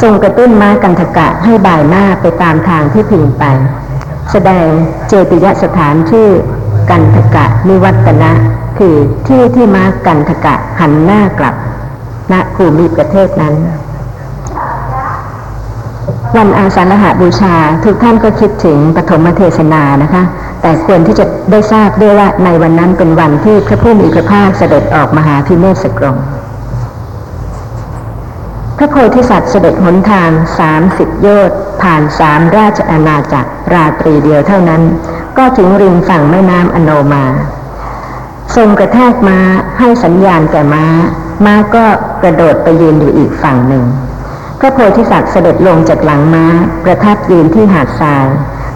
[0.00, 3.44] ทรงกระตุ้นม้ากันทกะให้บ่ายหน้าไปตามทางที่พิงไป
[4.30, 4.68] แสดง
[5.08, 6.28] เจติยสถานชื่อ
[6.90, 8.32] กันทกะนิวัตนะ
[8.78, 8.94] คือ
[9.28, 11.54] ที่ที่ม้ากันทกะหันหน้ากลับ
[12.32, 13.54] ณภูมิประเทศนั้น
[16.36, 17.54] วันอาสาฬหบูชา
[17.84, 20.22] ทุกท่านก็คิดถึงปฐมเทศนานะคะ
[20.62, 26.16] แต่ควรที่จะได้ทราบด้วยว่าในวันนั้นเป็นวันที่พระผู้มีพระภาคเสด็จออกมหาพิเนศกรม
[28.94, 34.82] โพธิสัตว์เสด็จหนทางสามสิบโยชน์ผ่านสามราชอาณาจักรราตรีเดียวเท่านั้น
[35.38, 37.24] ก็ถึงริมฝั่งแม่น้ำอโนมา
[38.56, 39.38] ทรงกระแทกม้า
[39.78, 40.86] ให้สัญญาณแก่ม้า
[41.44, 41.84] ม้าก็
[42.22, 43.84] กระโดดไปยืนอยู่อีกฝั่งหนึ่ง
[44.60, 46.44] พระโพธิสัตว์เสด็จลงจากหลังม้า
[46.84, 48.26] ประทับยืนที่หาดทราย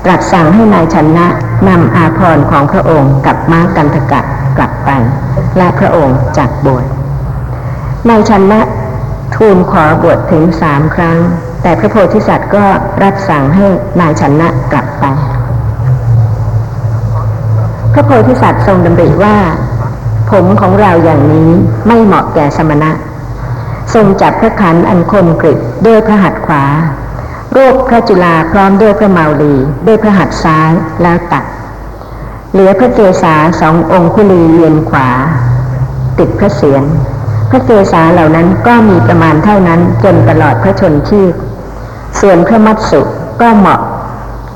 [0.05, 1.27] ตรัสสั่งให้นายชนะ
[1.69, 4.21] นำอาภรณ์ของพระองค์กับม้ากันทกะ
[4.57, 4.91] กลับไป
[5.57, 6.85] และพระองค์จักบวช
[8.09, 8.61] นายชนะ
[9.37, 11.19] ทูลขอบวชถึงสามครั้ง
[11.63, 12.65] แต่พระโพธิสัตว์ก็
[13.03, 13.67] รับสั่งให้
[14.01, 15.05] นายชนะกลับไป
[17.93, 19.37] พระโพธิสัตว์ทรงดำริว่า
[20.31, 21.51] ผมของเราอย่างนี้
[21.87, 22.91] ไม่เหมาะแก่สมณะ
[23.95, 26.65] ทรงจับพระขันอันคมกริบด้วยพระหัตถ์ขวา
[27.53, 29.55] โรคพระจุลาพร้อมด้วยพระเมาลี
[29.87, 30.71] ด้วยพระหัตถ์ซ้าย
[31.03, 31.45] แล้วตัด
[32.53, 35.09] เหลือพระเกศาสององคุลีเวียนขวา
[36.19, 36.85] ติดพระเศียร
[37.51, 41.33] พระเกศาเหล่านั้นก็มีประมาณเท่านั้นจนตลอดพระชนชีพ
[42.21, 43.01] ส่วนพระมัตสุ
[43.41, 43.81] ก็เหมาะ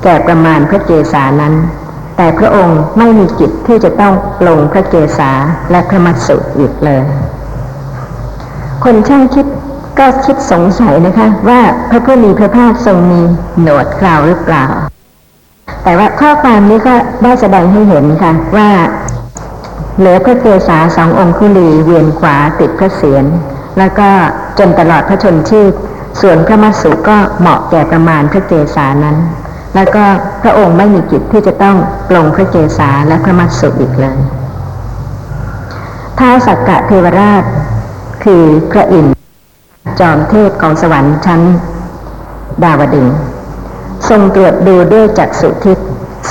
[0.03, 1.53] แก่ประมาณพระเกศานั้น
[2.17, 4.13] แต่พระองค์ไม่มีกิจที่จะต้อง
[4.47, 5.31] ลงพระเกศา
[5.71, 7.01] และพระมัตสุอีกเลย
[8.83, 9.45] คนช่างคิด
[9.99, 13.21] ก็คิดสงสัยนะคะว่าพระผู้มีพระภาคทรงมี
[13.59, 14.65] โหนวดคราวหรือเปล่า
[15.83, 18.69] แต่ว่าข้อความนี้ก็ได้แสดงให้เห็นค่ะว่า
[19.97, 23.25] เหลือพระเกศาสององคุลีเวียนขวาติดพระเศียร
[23.77, 24.09] แล้วก็
[24.59, 25.71] จนตลอดพระชนชีพ
[26.21, 29.17] ส่วนพระมัสสุก็เหมาะแก่ประมาณพระเกศานั้น
[29.75, 30.03] แล้วก็
[30.43, 31.77] พระองค์ไม่มีกิจที่จะต้อง
[32.09, 34.17] ปลงพระเกศาและพระมัสสุอีกเลย
[36.19, 37.43] ท้าวสักกะเทวราช
[38.23, 39.15] คือพระอินทร์
[39.99, 41.41] จอมเทพของสวรรค์ชั้น
[42.63, 43.07] ดาวดึง
[44.09, 45.77] ทรงตรวจดูด้วยจักษุทิศ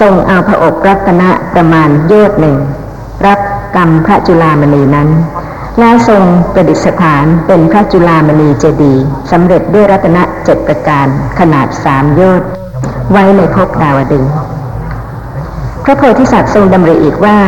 [0.00, 2.56] ทรงเอาพระอกรัตนะประมาณโยชน์หนึ่ง
[3.26, 3.40] รับ
[3.74, 5.08] กรรมพระจุลามณีนั้น
[5.78, 11.06] แล้วทรงประดิษฐานเป็นพระจุลามณีเจดีย์สำเร็จด้วยรัตนเจ็ดประการ
[11.38, 12.48] ขนาดสามยชน์
[13.10, 14.24] ไว้ในภพดาวดึง
[15.84, 17.38] พระโพธิสัตว์ทรงดำริอีกว่า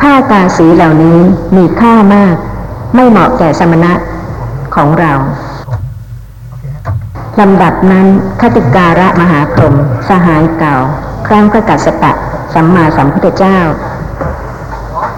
[0.00, 1.18] ผ้าตาสีเหล่านี้
[1.56, 2.36] มีค่ามาก
[2.94, 3.92] ไม่เหมาะแก่สมณะ
[4.74, 5.12] ของเรา
[7.40, 8.06] ลำดับนั้น
[8.40, 9.74] คติการะมหาพรหม
[10.08, 10.76] สหายเก่า
[11.26, 12.12] ครั้งพระกัสสปะ
[12.54, 13.58] สัมมาสัมพุทธเจ้า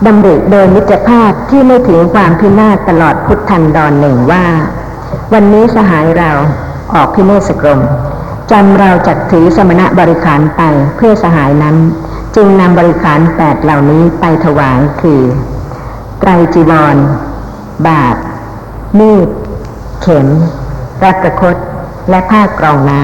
[0.07, 4.47] ดำริโดยมิตรภาพที่ไม่ถึงความพินาศตลอดพุทธันดรหนึ่งว่า
[5.33, 6.31] วันนี้สหายเรา
[6.95, 7.81] ออกพิเนศกรม
[8.51, 10.63] จำเราจักถือสมณะบริขารไป
[10.97, 11.77] เพื่อสหายนั้น
[12.37, 15.21] จึงนำบริขารแปดเหล่านี้ไปถวายคือ
[16.21, 16.97] ไตรจีวร
[17.87, 18.17] บาท
[18.99, 19.29] มีด
[20.01, 20.27] เข็ม
[21.05, 21.57] รัตประคต
[22.11, 23.03] และผ้ากรองน้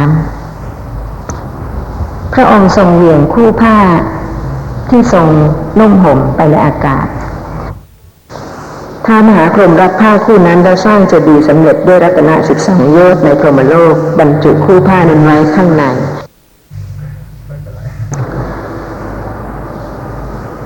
[1.67, 3.79] ำพระองค์ทรงเหวี่ยงคู่ผ้า
[4.91, 5.27] ที่ทรง
[5.79, 7.07] นุ่มห่มไปในอากาศ
[9.07, 15.85] ท้ามหาพรหมรับผ้าคู่นั้นแล้วสร้างเจดีสำเร็จด้วยรัตนสิบสองโยชน์ในพรหมโลกบรรจุคู่ผ้านั้นไว้ข้างใน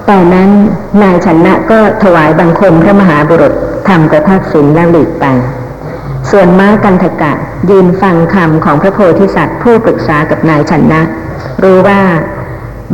[0.09, 0.51] ต่อนั้น
[1.03, 3.55] นายชนะก็ถวายบังคมพระมหาบุรุษ
[3.89, 5.25] ทำประทักษิณแล้วหลีกไป
[6.31, 7.33] ส่วนม้ากันทกะ
[7.71, 11.01] ยืนฟังคำของพระโพธิสัตว์ผู้ปรึกษากับนายชนะ
[11.63, 12.01] รู้ว่า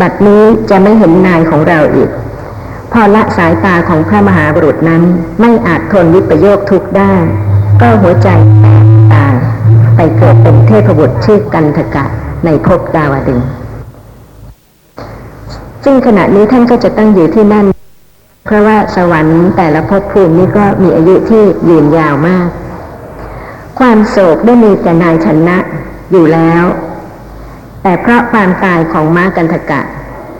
[0.01, 2.11] บัดนี้จะไม่เห็นนายของเราอีก
[2.93, 5.03] พอละสายตาของพระมหาบุรุษนั้น
[5.41, 7.15] ไม่อาจทนวิปโยคทุกข์ได้
[7.81, 8.29] ก็หัวใจ
[8.61, 9.35] แตกตาย
[9.97, 12.05] ไปเกิดเป็นเทพบุตรชื่อกันทกะ
[12.45, 13.41] ในภพดาวดึง
[15.85, 17.67] ซึ่งขณะนี้ท่านก็จะตั้งอยู่ที่นั่น
[18.45, 22.49] เพราะว่าสวรรค์แต่ละภพภูมินี้ก็มีอายุที่ยืนยาวมาก
[23.79, 25.57] ความโศกได้มีแต่นายชนะ
[26.13, 26.63] อยู่แล้ว
[27.89, 29.81] แต่เพราะความตายของม้ากันทกะ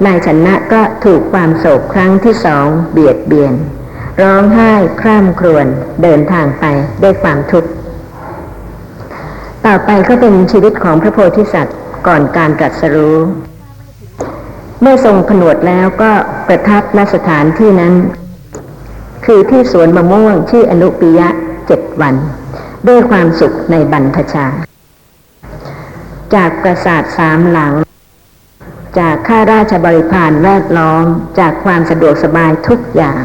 [0.07, 3.55] นายชนะก็ถูกความโศกครั้งที่สองเบียดเบียน
[4.23, 5.67] ร้องไห้คร่ำครวญ
[6.03, 6.65] เดินทางไป
[7.03, 7.71] ด้วยความทุกข์
[9.67, 11.77] ต่อไปก็เป็นชีวิตของพระโพธิสัตว์
[12.07, 13.17] ก่อนการตรัสรู้
[14.81, 16.13] เมื่อทรงผนวดแล้วก็
[16.49, 17.95] ประทับณสถานที่นั้น
[19.27, 21.29] คือที่สวนมะม่วงที่อนุปิยะ
[21.67, 22.15] เจ็ดวัน
[22.89, 24.47] ด้วยความสุขในบรรพชา
[26.35, 27.75] จากปราสาทสามหลัง
[28.99, 31.05] จากข้าราชบริพารแวดล้อม
[31.39, 33.23] จากความสะดวกสบายทุกอย่าง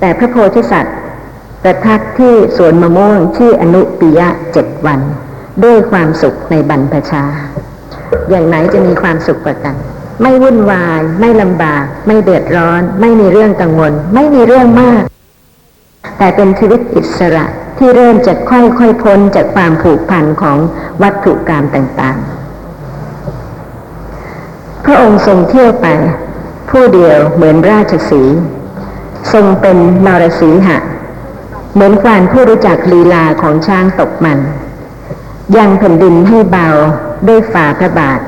[0.00, 0.96] แต่พระโพธิสัตว์
[1.62, 5.00] ประทับที่สวนมะม่วงที่ออนุปิยะเจ็ดวัน
[5.64, 7.24] ด้วยความสุขในบรรพชา
[8.30, 9.76] อย่างไหนจะมีความสุขกว่ากัน
[10.22, 15.02] ไม่วุ่นวาย ไม่ลำบาก ไม่เดือดร้อน ไม่มีเรื่องกังวล ไม่มีเรื่องมาก
[16.16, 17.46] แแต่เป็นชีวิตอิสระ
[17.78, 20.58] ที่เริ่มจะค่อยๆพ้นจากความผูกพันของ
[21.02, 22.41] วัตถุกรรมต่างๆ
[24.84, 25.86] พระองค์ทรงเที่ยวไป
[26.70, 28.38] ผู้เดียวเหมือนราชสีห์
[29.32, 29.76] ทรงเป็น
[30.06, 30.78] นรสีหะ
[31.74, 34.38] เหมือนควานผู้รู้จักลีลาของช้างตกมัน
[35.56, 36.68] ยังแผ่นดินให้เบา
[37.28, 38.20] ด้วยฝ่าพระบาท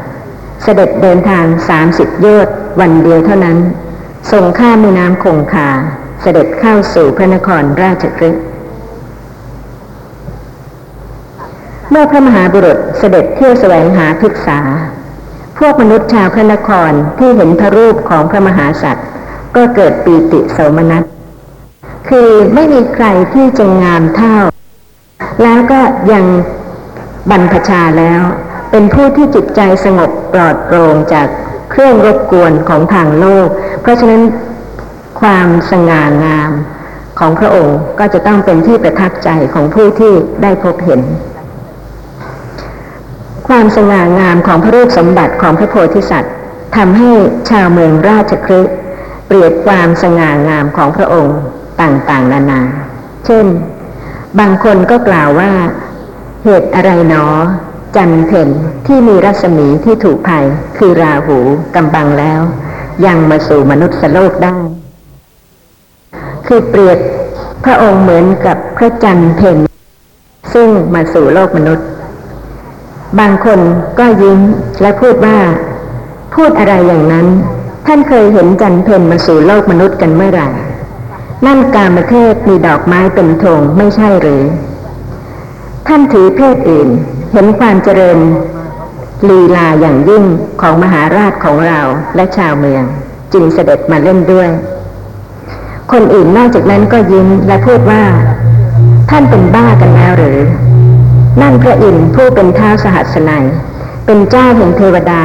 [0.62, 3.58] เสด็จเดินทางสามสิบยชน์วันเดียวเท่านั้น
[4.32, 5.68] ทรงข้ามแม่น้ำคงคา
[6.22, 8.42] เสด็จเข้าสู่พระนครราชกฤห์
[11.90, 14.60] เมื่อพระมหาบุรุษเสด็จเที่ยวแสวงหาภิกษา
[15.58, 19.06] พวกมนุษย์ชาวพระนครที่เห็นพระรูปของพระมหาสัตว์
[19.56, 21.04] ก็เกิดปีติโสมนัส
[22.08, 24.38] คือไม่มีใครที่จะงามเท่า
[25.42, 25.80] แล้วก็
[26.12, 26.24] ยัง
[27.30, 28.22] บรรพชาแล้ว
[28.70, 31.28] เป็นผู้ที่จิตใจสงบปลอดโปร่งจาก
[31.70, 33.48] เครื่องรบกวนของทางโลก
[33.82, 34.22] เพราะฉะนั้น
[35.20, 36.50] ความสง่างาม
[37.18, 41.00] ของพระองค์ก็จะต้องเป็นที่ประทับใจของผู้ที่ได้พบเห็น
[43.48, 46.34] ความสง่างามของพระรูปสมบัติของพระโพธิสัตว์
[46.76, 47.10] ทำให้
[47.50, 48.74] ชาวเมืองราชคฤห์
[49.26, 51.38] เปรียบความสง่างามของพระองค์
[51.80, 52.62] ต่างๆ นานา
[53.26, 53.46] เช่น
[54.38, 55.52] บางคนก็กล่าวว่า
[56.44, 57.24] เหตุอะไรหนอ
[57.96, 58.48] จันเพ็ญ
[58.86, 60.44] ที่มีรัศมีที่ถูกภัย
[60.78, 61.38] คือราหู
[61.74, 62.40] กำบังแล้ว
[63.06, 64.56] ยังมาสู่มนุษย์โลกได้
[66.46, 66.98] คือเปรียบ
[67.64, 69.58] พระองค์เหมือนกับพระจันเพ็ญ
[70.54, 71.86] ซึ่งมาสู่โลกมนุษย์
[73.20, 73.60] บางคน
[73.98, 74.40] ก็ยิ้ม
[74.80, 75.38] และพูดว่า
[76.34, 77.26] พูดอะไรอย่างนั้น
[77.86, 80.48] ท่านเคยเห็นจันเพ็ญมาสู่โลกมนุษย์กันเมื่อไหร่
[81.46, 84.42] นั่นการมเทพมีดอกไม้เป็นธงไม่ใช่หรือ
[85.86, 86.88] ท่านถือเพศอื่น
[87.32, 88.18] เห็นความเจริญ
[89.28, 90.24] ลีลาอย่างยิ่ง
[90.60, 91.80] ของมหาราชของเรา
[92.16, 92.82] และชาวเมือง
[93.32, 94.48] จึงเสด็จมาเล่นด้วย
[95.92, 98.02] คนอื่นนอกจากนั้นก็ยิ้มและพูดว่า
[99.10, 100.38] ท่านเป็นบ้ากันแล้วหรือ
[101.40, 103.46] นั่นพระอินทร์ผู้เป็นท้าวสหัสนัย
[104.06, 105.22] เป็นเจ้าแห่งเทวดา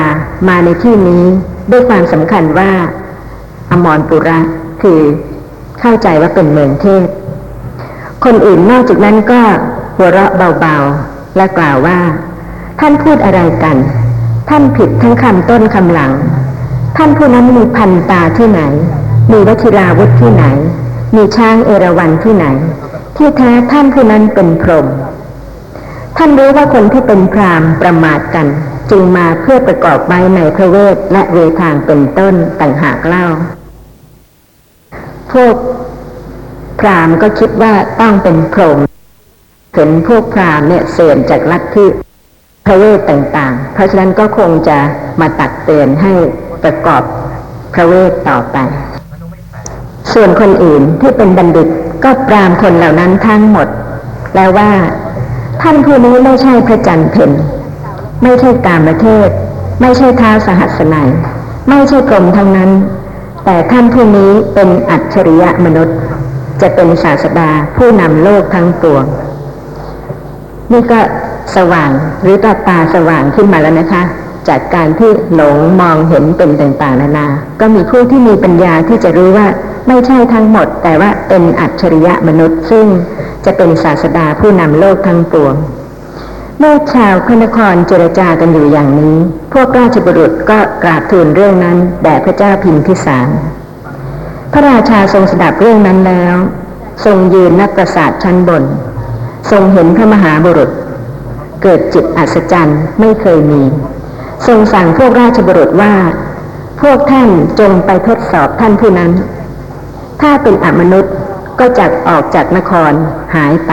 [0.48, 1.24] มาในที่นี้
[1.72, 2.72] ด้วยความสำคัญว่า
[3.72, 4.40] อมรปุระ
[4.82, 5.00] คือ
[5.80, 7.06] เข้าใจว่าเป็นเมืองเทพ
[8.26, 9.42] คนอื่นนอกจากนั้นก็
[9.98, 10.32] หัวเราะ
[10.62, 12.00] เบาๆ และกล่าวว่า
[12.80, 13.78] ท่านพูดอะไรกัน
[14.50, 16.14] ท่านผิดทั้งคำต้นคำหลัง
[16.98, 18.62] ท่านผู้นั้นมีพันตาที่ไหน
[19.32, 20.46] มีวชิราวุธที่ไหน
[21.16, 22.46] มีช้างเอราวัณที่ไหน
[23.18, 24.88] ที่แท้ท่านผู้นั้นเป็นพรหม
[26.18, 28.48] ท่านรู้ว่าคนที่เป็นพรามประมาทกัน
[28.92, 33.26] จึงมาเพื่อประกอบไว้ในพระเวทและเวทางเป็นต้นต่างหากเล่า
[35.32, 35.56] พวก
[36.80, 38.80] พรามก็คิดว่าต้องเป็นพรหม
[39.74, 41.86] เห็นพวกพรามเนี่ยเสื่อมจากลัทธิ
[42.66, 44.78] พระเวทต่างๆ เพราะฉะนั้นก็คงจะ
[45.20, 46.14] มาตักเตือนให้
[46.64, 47.02] ประกอบ
[47.74, 48.58] พระเวทต่อไป
[50.14, 51.68] ส่วนคนอื่นที่เป็นบัณฑิต
[52.04, 53.68] ก็ปรามคนเหล่านั้นทั้งหมด
[54.36, 54.72] แล้วว่า
[55.62, 57.32] ท่านผู้นี้ไม่ใช่พระจันทร์เพ็ญ
[58.24, 59.30] ไม่ใช่กามเทพ
[59.82, 61.10] ไม่ใช่ท้าสหัสนัย
[61.70, 62.72] ไม่ใช่กรมทั้งนั้น
[63.46, 65.98] แต่ท่านผู้นี้เป็นอัจฉริยะมนุษย์
[66.62, 69.06] จะเป็นศาสดาผู้นำโลกทั้งปวง
[70.72, 71.00] นี่ก็
[71.56, 71.90] สว่าง
[72.22, 74.04] หรือตาตาสว่างขึ้นมาแล้วนะคะ
[74.48, 77.28] จากการที่หลงมองเห็นเป็นต่างๆนานา
[77.60, 79.48] ก็มีผู้ที่มีปัญญาที่จะรู้ว่า
[79.88, 82.86] ไม่ใช่ทั้งหมด แต่ว่าเป็นอัจฉริยะมนุษย์ซึ่ง
[83.50, 85.56] จะเป็นศาสดาผู้นำโลกทั้งปวง
[86.60, 89.18] เมื่อชาวพระนครเจรจากันอยู่อย่างนี้
[89.54, 93.28] พวกราชบุรุษก็กราบทูลเรื่องนั้นแด่พระเจ้าพิมพิสาร
[94.52, 96.36] พระราชาทรงสดับเรื่องนั้นแล้ว
[97.06, 98.64] ทรงยืนนักประสาทชั้นบน
[99.52, 100.70] ทรงเห็นพระมหาบุรุษ
[101.64, 103.62] เกิดจิตอัศจรรย์ไม่เคยมี
[104.48, 105.94] ทรงสั่งพวกราชบุรุษว่า
[106.82, 107.30] พวกท่าน
[107.60, 109.12] จงไปทดสอบท่านผู้นั้น
[110.22, 111.14] ถ้าเป็นอมนุษย์
[111.60, 112.92] ก็จักออกจากนคร
[113.36, 113.72] หายไป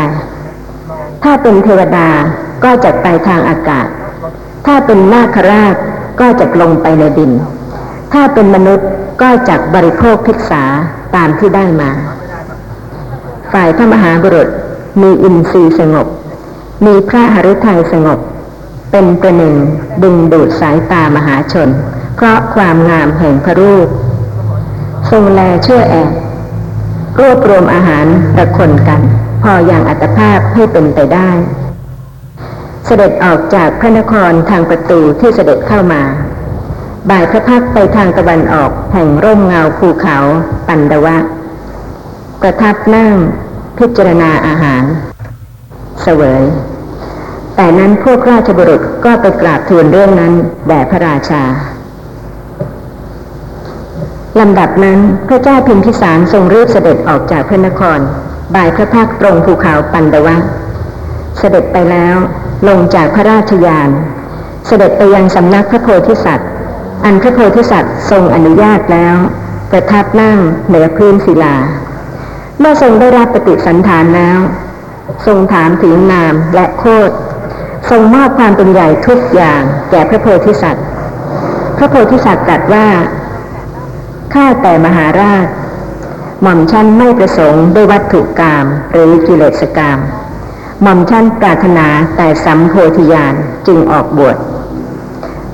[1.22, 2.08] ถ้าเป็นเทวดา
[2.64, 3.86] ก็จักไปทางอากาศ
[4.66, 5.76] ถ้าเป็นนาคราช
[6.20, 7.32] ก็จักลงไปในดิน
[8.12, 8.88] ถ้าเป็นมนุษย์
[9.22, 10.62] ก็จักบริโภคพิกษา
[11.14, 11.90] ตามที่ได้มา
[13.52, 14.48] ฝ่ายพระมหาบุรุษ
[15.02, 16.06] มีอินทรีย์สงบ
[16.86, 18.18] มีพระหฤทัยสงบ
[18.90, 19.54] เป็นประหนึ่ง
[20.02, 21.68] ดึงดูดสายตามหาชน
[22.16, 23.88] เพราะความงามแห่งพระรูป
[25.10, 26.10] ทรงแลเชื่อแอบ
[27.20, 28.06] รวบรวมอาหาร
[28.38, 29.00] ระคนกัน
[29.42, 31.30] พออย่างอัตภาพให้เป็นไปได้
[32.86, 36.02] เสด็จออกจากพระนครทางประตูที่เสด็จเข้ามา
[37.10, 40.16] บ่ายพระพักไปทางตะวันออกแห่งร่มเงาภูเขา
[40.66, 41.16] ปันดวะ
[42.40, 43.14] ประทับนั่ง
[43.78, 44.82] พิจารณาอาหาร
[46.02, 46.42] เสวย
[47.56, 50.32] แต่นั้นพวกราชบุรุษก็ไปกราบทูลเรื่องนั้น
[50.68, 51.42] แด่พระราชา
[54.40, 57.98] ลำดับนั้นพระเจ้าพิมพิสารทรงรีบเสด็จออกจากพระนคร
[58.54, 60.36] บ่ายพระพักตรงภูเขาปันดวะ
[61.38, 62.16] เสด็จไปแล้ว
[62.68, 63.90] ลงจากพระราชยาน
[64.66, 66.48] เสด็จไปยังสำนักพระโพธิสัตว์
[67.04, 69.16] อันพระโพธิสัตว์ทรงอนุญาตแล้ว
[69.70, 71.56] ประทับนั่งเหนือพื้นศิลา
[72.58, 74.38] เมื่อทรงได้รับปฏิสันฐานแล้ว
[75.26, 77.10] ทรงถามถึงนามและโคด
[77.90, 80.84] ทรงมอบความเป็นใหญ่ทุกอย่างแก่พระโพธิสัตว์
[81.76, 82.86] พระโพธิสัตว์ตรัสว่า
[84.34, 85.46] ข้าแต่มหาราช
[86.42, 89.98] หม่อมชั้นไม่ประสงค์ด้วยวัตถุกรรมหรือกิเลสกรรม
[90.82, 93.34] หม่อมชั้นปรารถนาแต่สัมโพธิญาณ
[93.66, 94.36] จึงออกบวช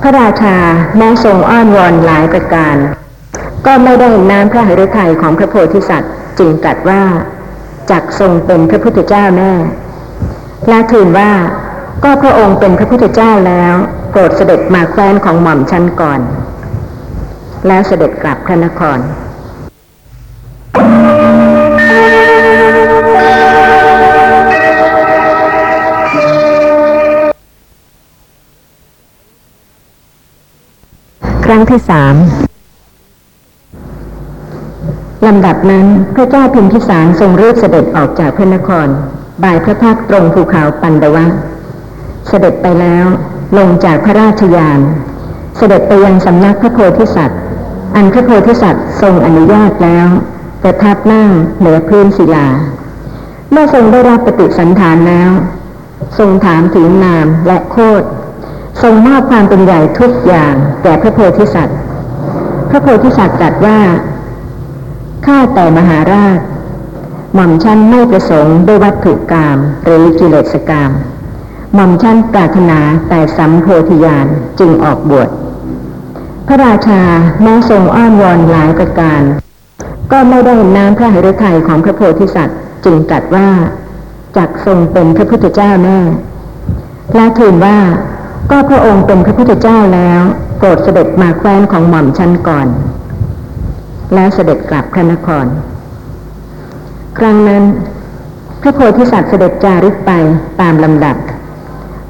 [0.01, 0.57] พระราชา
[0.97, 2.75] แม้ทรงอ้อนวอนหลายประการ
[3.65, 7.03] ก็ไม่ได้น้ำพระหฤทัยของพระโพธิสัตว์ จึงตรัสว่า
[7.91, 9.53] จักทรงเป็นพระพุทธเจ้าแน่
[10.69, 11.31] และทูลว่า
[12.03, 13.75] ก็พระองค์เป็นพระพุทธเจ้าแล้ว
[14.09, 16.19] โปรดเสด็จมาแคว้นของหม่อมชั้นก่อน
[17.67, 18.99] แล้วเสด็จกลับพระนคร
[31.45, 32.15] ครั้งที่สาม
[35.27, 38.87] ลำดับนั้นพระเจ้าพิมพิสารทรงรีบเสด็จออกจากพระนคร
[39.43, 41.25] บ่ายพระภาคตรงภูเขาปันดวะ
[42.27, 43.05] เสด็จไปแล้ว
[43.57, 44.79] ลงจากพระราชยาน
[45.57, 47.42] เสด็จไปยังสำนักพระโพธิสัตว์
[47.95, 50.07] อันพระโพธิสัตว์ทรงอนุญาตแล้ว
[50.63, 51.29] ประทับนั่ง
[51.59, 52.47] เหนือพื้นศิลา
[53.51, 55.31] เมื่อทรงได้รับปฏิสันฐานแล้ว
[56.19, 58.03] ทรงถามถึงนามและโคด
[58.81, 61.77] ทรงมอบความเป็นใหญ่ทุกอย่างแก่พระโพธิสัตว์
[62.69, 63.79] พระโพธิสัตว์ตรัสว่า
[65.25, 66.39] ข้าแต่มหาราช
[67.33, 70.91] หม่อมชั้นไม่ประสงค์ด้วยวัตถุกรรมหรือกิเลสกรรม
[71.73, 72.79] หม่อมชั้นปรารถนา
[73.09, 74.27] แต่สัมโพธิญาณ
[74.59, 75.29] จึงออกบวช
[76.47, 77.01] พระราชา
[77.41, 79.21] แม้ทรงอ้อนวอนหลายประการ
[80.11, 83.49] ก็ไม่ได้น้ำพระหฤทัยของพระโพธิสัตว์จึงตรัสว่า
[84.37, 85.99] จักทรงเป็นพระพุทธเจ้าแน่
[87.15, 87.77] และทูลว่า
[88.51, 90.21] ก็พระองค์เป็นพระพุทธเจ้าแล้ว
[90.57, 92.67] โปรดเสด็จมาแคว้นของหม่อมชั้นก่อน
[94.13, 95.45] แล้วเสด็จกลับพระนคร
[97.17, 97.63] ครั้งนั้น
[98.61, 100.11] พระโพธิสัตว์เสด็จจาริกไป
[100.61, 101.15] ตามลำดับ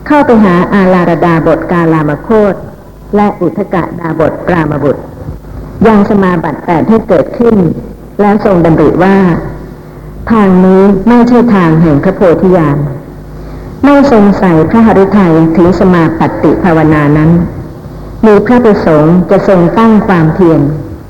[0.07, 2.55] เข้าไปหาอาลาระดาบทกาลามโคต
[3.16, 5.01] และอุทกะดาบทปรามบุตร
[5.88, 7.57] ยังสมาบัติแปดให้เกิดขึ้น
[8.22, 9.18] แล้วทรงดำริว่า
[10.32, 12.78] ทางนี้ไม่ใช่ทางแห่งพระโพธิญาณ
[13.84, 17.32] ไม่ทรงใส่พระหฤทัยถึงสมาปฏิภาวนานั้น
[18.26, 20.61] มีพระประสงค์จะทรงตั้งความเพียร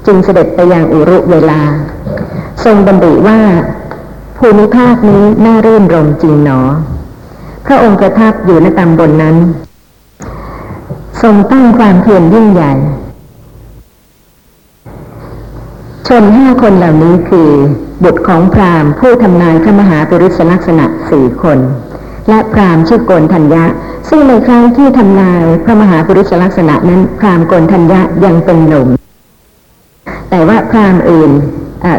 [0.06, 1.62] จึงเสด็จไปยังอุรุเวลา
[2.66, 3.40] ทรงดำริว่า
[4.38, 6.62] ภูมิภาคนี้น่ารื่นรมจริงหนอ
[7.66, 9.36] พระองค์ประทับอยู่ในตำบลนนั้น
[11.24, 12.74] ทรงตั้งความเพียรยิ่งใหญ่
[16.08, 17.50] ชนห้าคนเหล่านี้คือ
[18.04, 21.60] บุตรของพราหมณ์ผู้ทำนายพระมหาปุริสลักษณะสี่คน
[22.30, 23.66] และพราหมณ์ชื่อโกนทัญญะ
[24.10, 28.88] ซึ่งในครั้งที่ทำนายพระมหาปุริสลักษณะนั้น พราหมณ์โกนทัญญะยังเป็นหนุ่ม
[30.30, 31.32] แต่ว่าพราหมณ์อื่น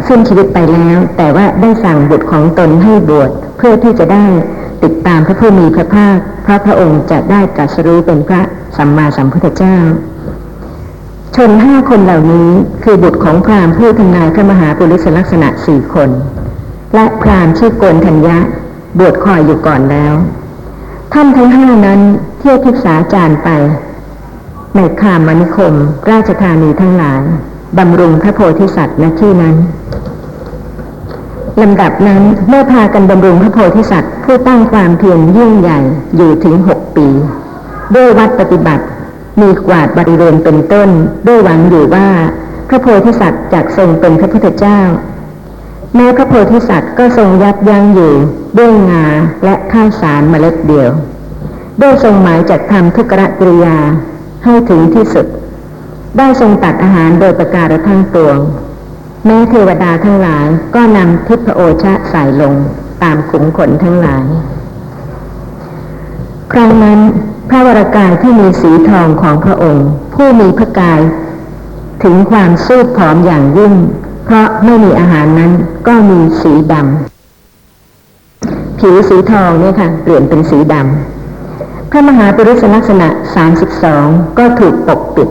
[0.09, 4.25] สิ้นชีวิตไปแล้ว แต่ว่าได้สั่งบุตรของตนให้บวชเพื่อที่จะได้
[4.83, 8.43] ติดตามพระผู้มีพระภาคพระพระองค์จะได้ตรัสรู้เป็นพระ
[8.77, 9.79] สัมมาสัมพุทธเจ้า
[11.37, 12.51] ชนห้าคนเหล่านี้
[12.85, 16.11] คือบุตรของพราหมณ์ผู้ทำนายพระมหาปุริสลักษณะสี่คน
[16.95, 18.39] และพราหมณ์ชื่อโกนธัญญะ
[18.99, 20.15] บวชคอยอยู่ก่อนแล้ว
[21.13, 22.01] ท่านทั้งห้านั้น
[22.39, 23.49] เที่ยวทิพษาจารไป
[24.77, 25.75] ในคามนิคม
[26.11, 27.23] ราชธานีทั้งหลาย
[27.79, 29.57] บำรุงพระโพธิสัตว์ณที่นั้น
[31.63, 35.81] ลำดับนั้นเมื่อพากันบำรุงพระโพธิสัตว์ ผู้ตั้งความเพียรยิ่งใหญ่
[36.17, 37.09] อยู่ถึงหกปี
[37.95, 38.85] ด้วยวัดปฏิบัติ
[39.41, 40.89] มีกวาดบริเวณเป็นต้น
[41.27, 42.09] ด้วยหวังอยู่ว่า
[42.69, 44.81] พระโพธิสัตว์จากทรงเป็นพระพุทธเจ้า
[45.95, 48.13] แม้พระโพธิสัตว์ก็ทรงยับยั้งอยู่
[48.59, 49.05] ด้วยงา
[49.45, 50.91] และข้าวสารเมล็ดเดียว
[51.83, 53.77] ด้วยทรงหมายจัดทำทุกรกิริยา
[54.45, 55.27] ให้ถึงที่สุด
[56.19, 58.39] ได้ทรงตัดอาหารโดยประการทั้งปวง
[59.27, 62.55] แม้เทวดาทั้งหลายก็นำทิพโอชะใส่ลง
[63.03, 64.25] ตามขุมขนทั้งหลาย
[66.53, 67.01] ครั้งนั้น
[67.49, 71.01] พระวรากายที่มีสีทองของพระองค์ ผู้มีพระกาย
[72.03, 73.73] ถึงความสู้ผอมอย่างยิ่ง
[74.25, 75.53] เพราะไม่มีอาหารนั้น
[75.87, 84.07] ก็มีสีดำผิวสีทองเนี่ยค่ะ เปลี่ยนเป็นสีดำพระมหาปริศลักษณะสามสิบสอง
[84.39, 85.29] ก็ถูกปกปิด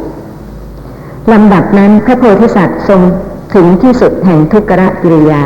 [1.31, 3.01] ลำดับนั้นพระโพธิสัตว์ทรง
[3.53, 4.65] ถึงที่สุดแห่งทุกข
[5.01, 5.43] กิริยา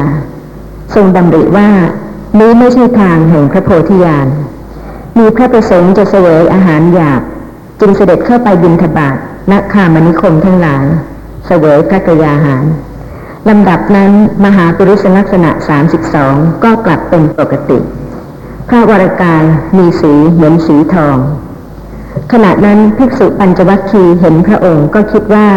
[0.95, 1.69] ทรงดำริว่า
[2.39, 4.27] นี้ไม่ใช่ทางแห่งพระโพธิญาณ
[5.17, 7.21] มีพระประสงค์จะเสวยอาหารหยาบ
[7.79, 9.17] จึงเสด็จเข้าไปบินทบาท
[9.51, 10.85] ณคามนิคมทั้งหลาย
[11.47, 12.65] เสวยพระกยาหาร
[13.49, 14.11] ลำดับนั้น
[14.45, 15.51] มหาปุริสลักษณะ
[16.07, 17.79] 32 ก็กลับเป็นปกติ
[18.69, 19.43] พระวรกาย
[19.77, 21.17] มีสีเหมือนสีทอง
[22.31, 25.47] ขณะนั้นภิกษุปัญจวัคคีย์เห็นพระองค์ก็คิดว่า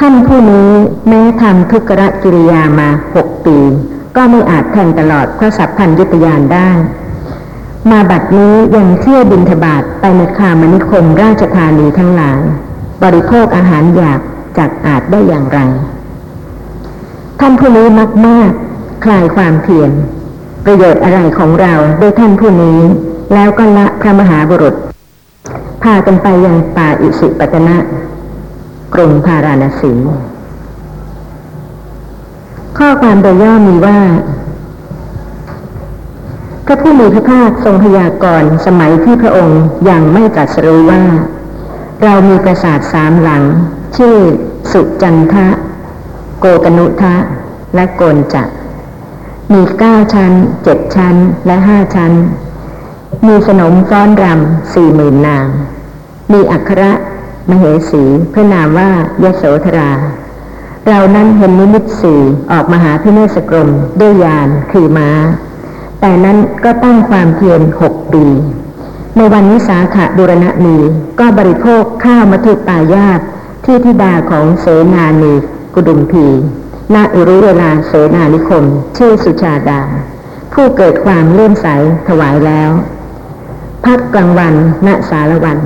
[0.00, 0.70] ท่านผู้นี้
[1.08, 3.58] แม้ทำทุกรกิริยามาหกปี
[4.16, 6.70] ก็ไม่อาจแทงตลอดพระสัพพัญยุตยานได้
[7.90, 12.40] มาบัดนี้ยังเที่ยวบินทบาทไปในคามนิคมราชธานีทั้งหลาย
[13.02, 14.20] บริโภคอาหารอยาก
[14.58, 15.58] จากอาจได้อย่างไร
[17.40, 18.50] ท่านผู้นี้มักมาก
[19.04, 19.90] คลายความเพียร
[20.64, 22.80] ประโยชน์อะไรของเราด้วยท่านผู้นี้
[23.34, 24.74] แล้วก็ละพระมหาบุรุษ
[25.82, 27.76] พากันไปยังป่าอิสิปตนะ
[28.94, 29.92] กรุงพาราณสี
[32.78, 34.00] ข้อความโดยย่อมีว่า
[36.66, 41.02] พระผู้มีพระภาคทรงพยากรณ์สมัยที่พระองค์ยังไม่ตรัสรู้ว่า
[42.04, 43.42] เรามีปราสาทสามหลัง
[43.96, 44.16] ชื่อ
[44.72, 45.48] สุจันทะ
[46.40, 47.14] โกกนุทะ
[47.74, 48.48] และโกนจัก
[49.52, 50.32] มีเก้าชั้น
[50.64, 51.16] เจ็ดชั้น
[51.46, 52.12] และห้าชั้น
[53.26, 55.46] มีสนมฟ้อนรำสี่หมื่นนาง
[56.32, 56.82] มีอัคร
[57.48, 58.90] มเหสีพระนามว่า
[59.24, 59.90] ยโสธรา
[60.88, 62.20] เรานั้นเห็นนิมิตสี่
[62.52, 63.68] ออกมาหาพิเนศกรม
[64.00, 65.10] ด้วยยานคือม้า
[66.00, 68.24] แต่นั้นก็ตั้งความเพียรหกปี
[69.16, 70.76] ในวันวิสาขบุรณะมี
[71.20, 73.20] ก็บริโภคข้าวมัทุปายาต
[73.64, 75.34] ที่ธิดาของเสนานี
[75.74, 76.26] กุดุมพี
[76.94, 78.64] ณอุรุเวลาเสนานิคม
[78.96, 79.82] ชื่อสุชาดา
[80.52, 81.66] ผู้เกิดความเลื่อมใส
[82.08, 82.70] ถวายแล้ว
[83.84, 84.54] พักกลางวัน
[84.86, 85.58] ณสารวัน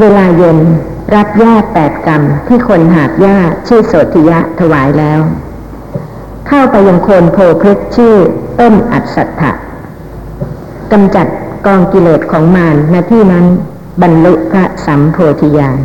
[0.00, 0.58] เวลาเย็น
[1.14, 3.38] รับหญ้าแปดกรรมที่คนหาบหญ้า
[3.68, 5.20] ชื่อโสธิยะถวายแล้ว
[6.48, 8.14] เข้าไปยังโคนโพพฤกชื่อ
[8.60, 9.52] ต้นอัศถะ
[10.92, 11.26] กำจัด
[11.66, 13.46] กองกิเลสของมารณที่นั้น
[14.02, 15.78] บรรลุพระสัมโพธิญาณ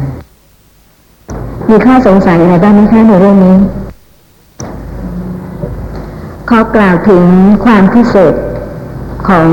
[1.70, 3.58] มีข้อสงสัยอะไรบ้างไหมคะในเรื่องนี้
[6.50, 7.24] ขอกล่าวถึง
[7.66, 8.34] ความพิเศษ
[9.30, 9.48] ของ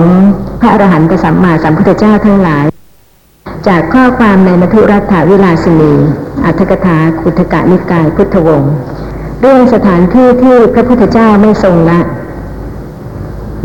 [0.60, 2.69] พระอรหันตสัมมาสัมพุทธเจ้าทั้งหลาย
[3.68, 5.92] จากข้อความในมัทุรัฐาวิลาสนี
[6.44, 8.72] อัตถกถาคุถกะนิกายพุทธวงศ์
[9.40, 12.00] เรื่องสถานที่ที่พระพุทธเจ้าไม่ทรงละ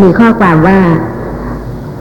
[0.02, 0.82] มีข้อความว่า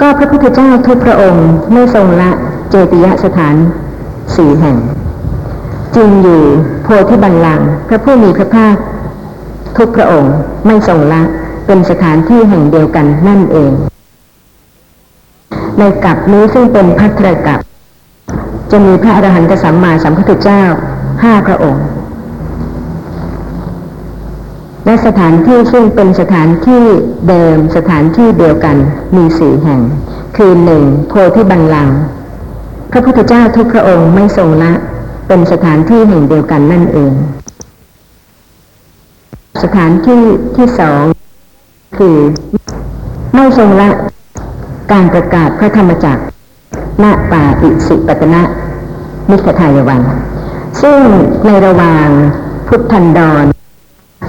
[0.00, 2.30] ก็พระพุทธเจ้าทุกพระองค์ไม่ทรงละ
[2.70, 3.54] เจติยสถาน
[4.36, 4.76] สี่แห่ง
[5.96, 6.42] จึงอยู่
[6.82, 8.76] โพธิบัลลังก์พระผู้มีพระภาค
[9.76, 10.34] ทุกพระองค์
[10.66, 11.22] ไม่ทรงละ
[11.66, 13.72] เป็นสถานที่แห่งเดียวกันนั่นเอง
[15.78, 17.60] ในกับนี้ซึ่งเป็นพัทรกับ
[18.76, 20.62] จะมีพระอรหันตสัมมาสัมพุทธเจ้า
[21.22, 21.86] ห้าพระองค์
[24.84, 26.84] และสถานที่ซึ่งเป็นสถานที่
[27.28, 28.76] เดิมสถานที่เดียวกัน
[29.16, 29.80] มีสี่แห่ง
[30.36, 31.98] คือหนึ่งโพธิบัลลังก์
[32.92, 34.72] พระพุทธเจ้าทุกพระองค์ไม่ทรงละ
[35.28, 37.12] เป็นสถานที่แห่งเดียวกันนั่นเอง
[39.62, 40.22] สถานที่
[40.56, 41.02] ที่สอง
[41.98, 42.16] คือ
[43.34, 43.90] ไม่ทรงละ
[44.92, 46.24] การประกาศพระธรรมจักร
[47.02, 48.42] ณป่าอิสิปตนะ
[49.30, 50.02] มิขทายวัน
[50.82, 51.00] ซึ่ง
[51.46, 52.08] ในระหว่าง
[52.68, 53.44] พุทธันดร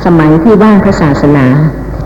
[0.05, 1.45] สมัยที่ว่างพระศาสนา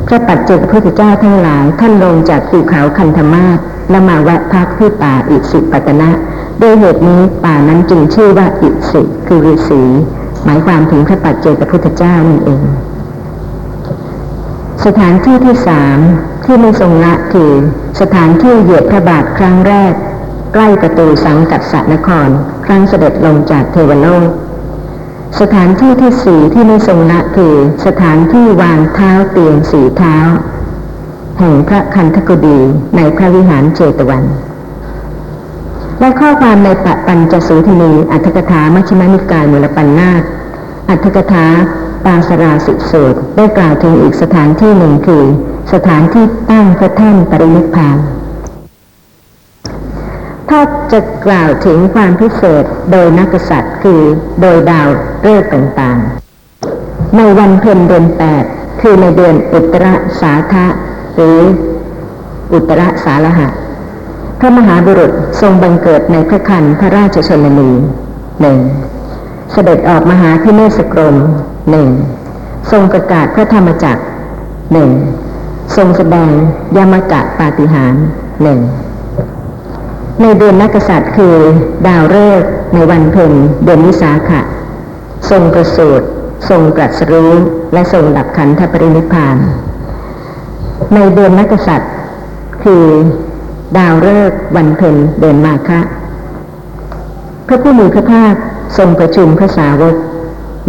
[0.08, 3.58] พระปัจเจกพุทธเจ้าทั้งหลายท่านลงจากภูเขาคันธมาศ
[3.90, 6.10] และมาแวะพักที่ป่าอิสิปตนะ
[6.62, 9.84] ด้วยเหตุนี้ป่านั้นจึงชื่อว่าอิสิคือฤาษี
[10.46, 12.62] หมายความถึงพระปัจเจกพุทธเจ้านั่นเอง
[14.86, 15.98] สถานที่ที่สาม
[16.46, 17.52] ที่ไม่ทรงละคือ
[18.02, 19.94] สถานที่เหยียบพระบาทครั้งแรก
[20.54, 22.30] ใกล้ประตูสังกัดสนคร
[22.66, 24.30] ครั้งเสด็จลงจากเทวโลก
[25.40, 30.18] สถานที่ที่สี่ที่ไม่ทรงละคือสถานที่วางเท้าเตียงสีเท้า
[31.40, 32.60] แห่งพระคันธกุดี
[32.96, 34.24] ในพระวิหารเจตวัน
[36.00, 40.24] และข้อความในปะปัญจสูทนีอัตถกถามัชฌิมานิกายมูลปัญนาต
[40.90, 41.46] อัตถกถา
[42.06, 45.24] ปาสราสิสูตรได้กล่าวถึงอีกสถานที่หนึ่งคือ
[45.74, 47.98] สถานที่ตั้งพระแท่นปรินิพพาน
[50.50, 54.02] ถ้าจะกล่าวถึงความพิเศษโดยนักษัตริย์คือ
[54.42, 54.88] โดยดาว
[55.26, 58.44] ฤกษ์ต่างๆ ในวันเพ็ญเดือนแปด
[58.82, 59.86] คือในเดือนอุตร
[60.22, 60.66] สาธะ
[61.16, 61.40] หรือ
[62.54, 63.48] อุตรสาลหะ
[64.40, 67.72] พระมหาบุรุษทรงบังเกิดในพระคันพระราชชนนี
[68.42, 68.60] หนึ่ง
[69.52, 71.16] เสด็จออกมหาพิเนศกรม
[71.72, 71.90] หนึ่ง
[72.72, 74.04] ทรงประกาศพระธรรมจักร
[74.74, 74.90] หนึ่ง
[75.76, 76.32] ทรงแสดง
[76.78, 77.94] ยามกะปาฏิหาร
[78.44, 78.60] หนึ่ง
[80.22, 81.36] ในเดือนนักษัตริย์คือ
[81.88, 84.42] ดาวฤกษ์ในวันเพ็ญเดือนวิสาขะ
[85.30, 86.06] ทรงประสูติ
[86.50, 87.32] ทรงตรัสรู้
[87.74, 89.38] และทรงดับขันธปรินิพาน
[90.94, 91.92] ในเดือนนักษัตริย์
[92.64, 92.86] คือ
[93.78, 95.80] ดาวฤกษ์วันเพ็ญเดือนมาฆะ
[97.48, 98.36] พระผู้มีพระภาค
[98.78, 99.96] ทรงประชุมพระสาวก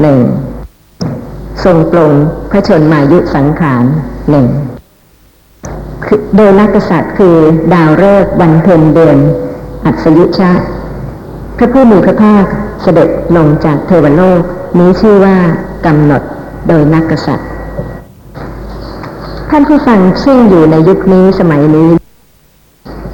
[0.01, 0.21] หนึ่ง
[1.65, 2.13] ทรงปลง
[2.51, 3.85] พระชนมายุสังขาร
[4.31, 4.47] หนึ่ง
[6.37, 7.37] โดยนักกษัตริย์คือ
[7.75, 9.19] ดาวฤกษ์วันเพ็ญเดือน
[9.85, 10.53] อัศยุชะ
[11.57, 12.45] พระผู้มีพระภาค
[12.83, 14.41] เสด็จลงจากเทวโลก
[14.79, 15.37] นี้ชื่อว่า
[15.87, 16.23] กำหนด
[16.69, 17.49] โดยนักกษัตริย์
[19.51, 21.91] ท่านผู้ฟังซึ่งอยู่ในยุคนี้สมัยนี้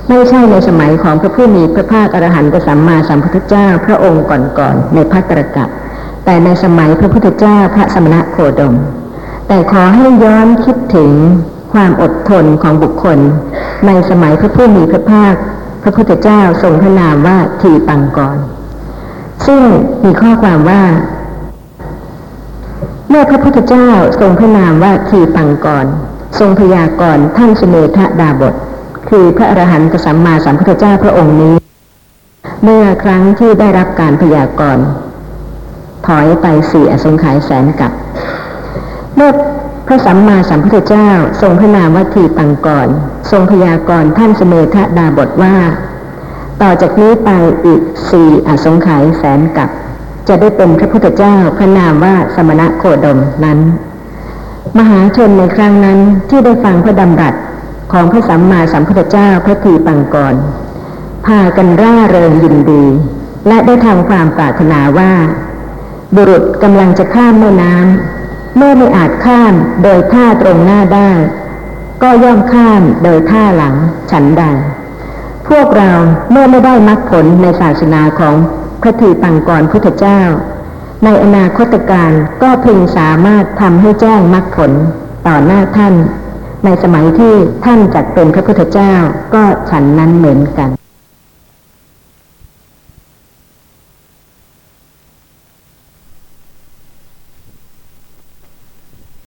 [0.08, 4.24] ไม่ใช่ในสมัยของพระผู้มีพระภาคอรหันตสัมมาสัมพุทธเจ้าพระองค์
[4.58, 5.68] ก่อนๆในพัตตรกัป
[6.24, 8.74] แต่ในสมัยพระพุทธเจ้าพระสมณะโคดม
[9.48, 11.12] แต่ขอให้ย้อนคิดถึง
[11.72, 13.18] ความอดทนของบุคคล
[13.86, 15.34] ในสมัยพระผู้มีพระภาค
[15.82, 18.38] พระพุทธเจ้าทรงพระนามว่าทีปังกร
[19.46, 19.62] ซึ่ง
[20.04, 20.82] มีข้อความว่า
[23.10, 23.88] เมื่อพระพุทธเจ้า
[24.20, 25.86] ทรงพระนามว่าทีปังกร
[26.38, 28.54] ทรงพยากรณ์ท่านสเมธดาบท
[29.08, 31.54] คือพระอรหันตสัมมาสัมพุทธเจ้าพระองค์นี้
[32.64, 34.84] เมื่อครั้งที่ได้รับการพยากรณ์
[36.06, 37.92] ถอยไปสี่อสงไขยแสนกับ
[39.16, 39.30] เมื่อ
[39.86, 41.08] พระสัมมาสัมพุทธเจ้า
[41.40, 42.88] ทรงพระนามว่าทีปังกร
[43.30, 45.56] ทรงพยากรณ์ท่านสเมธดาบทว่า
[46.62, 47.30] ต่อจากนี้ไป
[47.66, 49.70] อีกสี่อสงไขยแสนกับ
[50.28, 53.58] จะได้เป็นพระพุทธเจ้าพระนามว่าสมณะโคดมนั้น
[54.78, 57.34] มหาชนในครั้งนั้นที่ได้ฟังพระดำรัส
[57.92, 60.34] ของพระสัมมาสัมพุทธเจ้าพระทีปังกร
[61.26, 62.84] พากันร่าเริงยินดี
[63.48, 65.12] และได้ทำความปรารถนาว่า
[66.14, 68.15] บุรุษกำลังจะข้ามแม่น้ำ
[68.56, 71.10] เมื่อไม่อาจข้ามโดยท่าตรงหน้าได้
[72.02, 73.74] ก็ย่อมข้ามโดยท่าหลัง
[74.10, 74.44] ฉันใด
[75.48, 75.90] พวกเรา
[76.30, 78.34] เมื่อไม่ได้มรรคผลในศาสนาของ
[78.82, 80.20] พระทีปังกรพุทธเจ้า
[81.04, 82.10] ในอนาคตการ
[82.42, 84.72] ก็พึงสามารถทำให้แจ้งมรรคผล
[85.26, 85.94] ต่อหน้าท่าน
[86.64, 87.34] ในสมัยที่
[87.64, 88.94] ท่านจัดเป็นพระพุทธเจ้า
[89.34, 90.68] ก็ฉันนั้นเหมือนกัน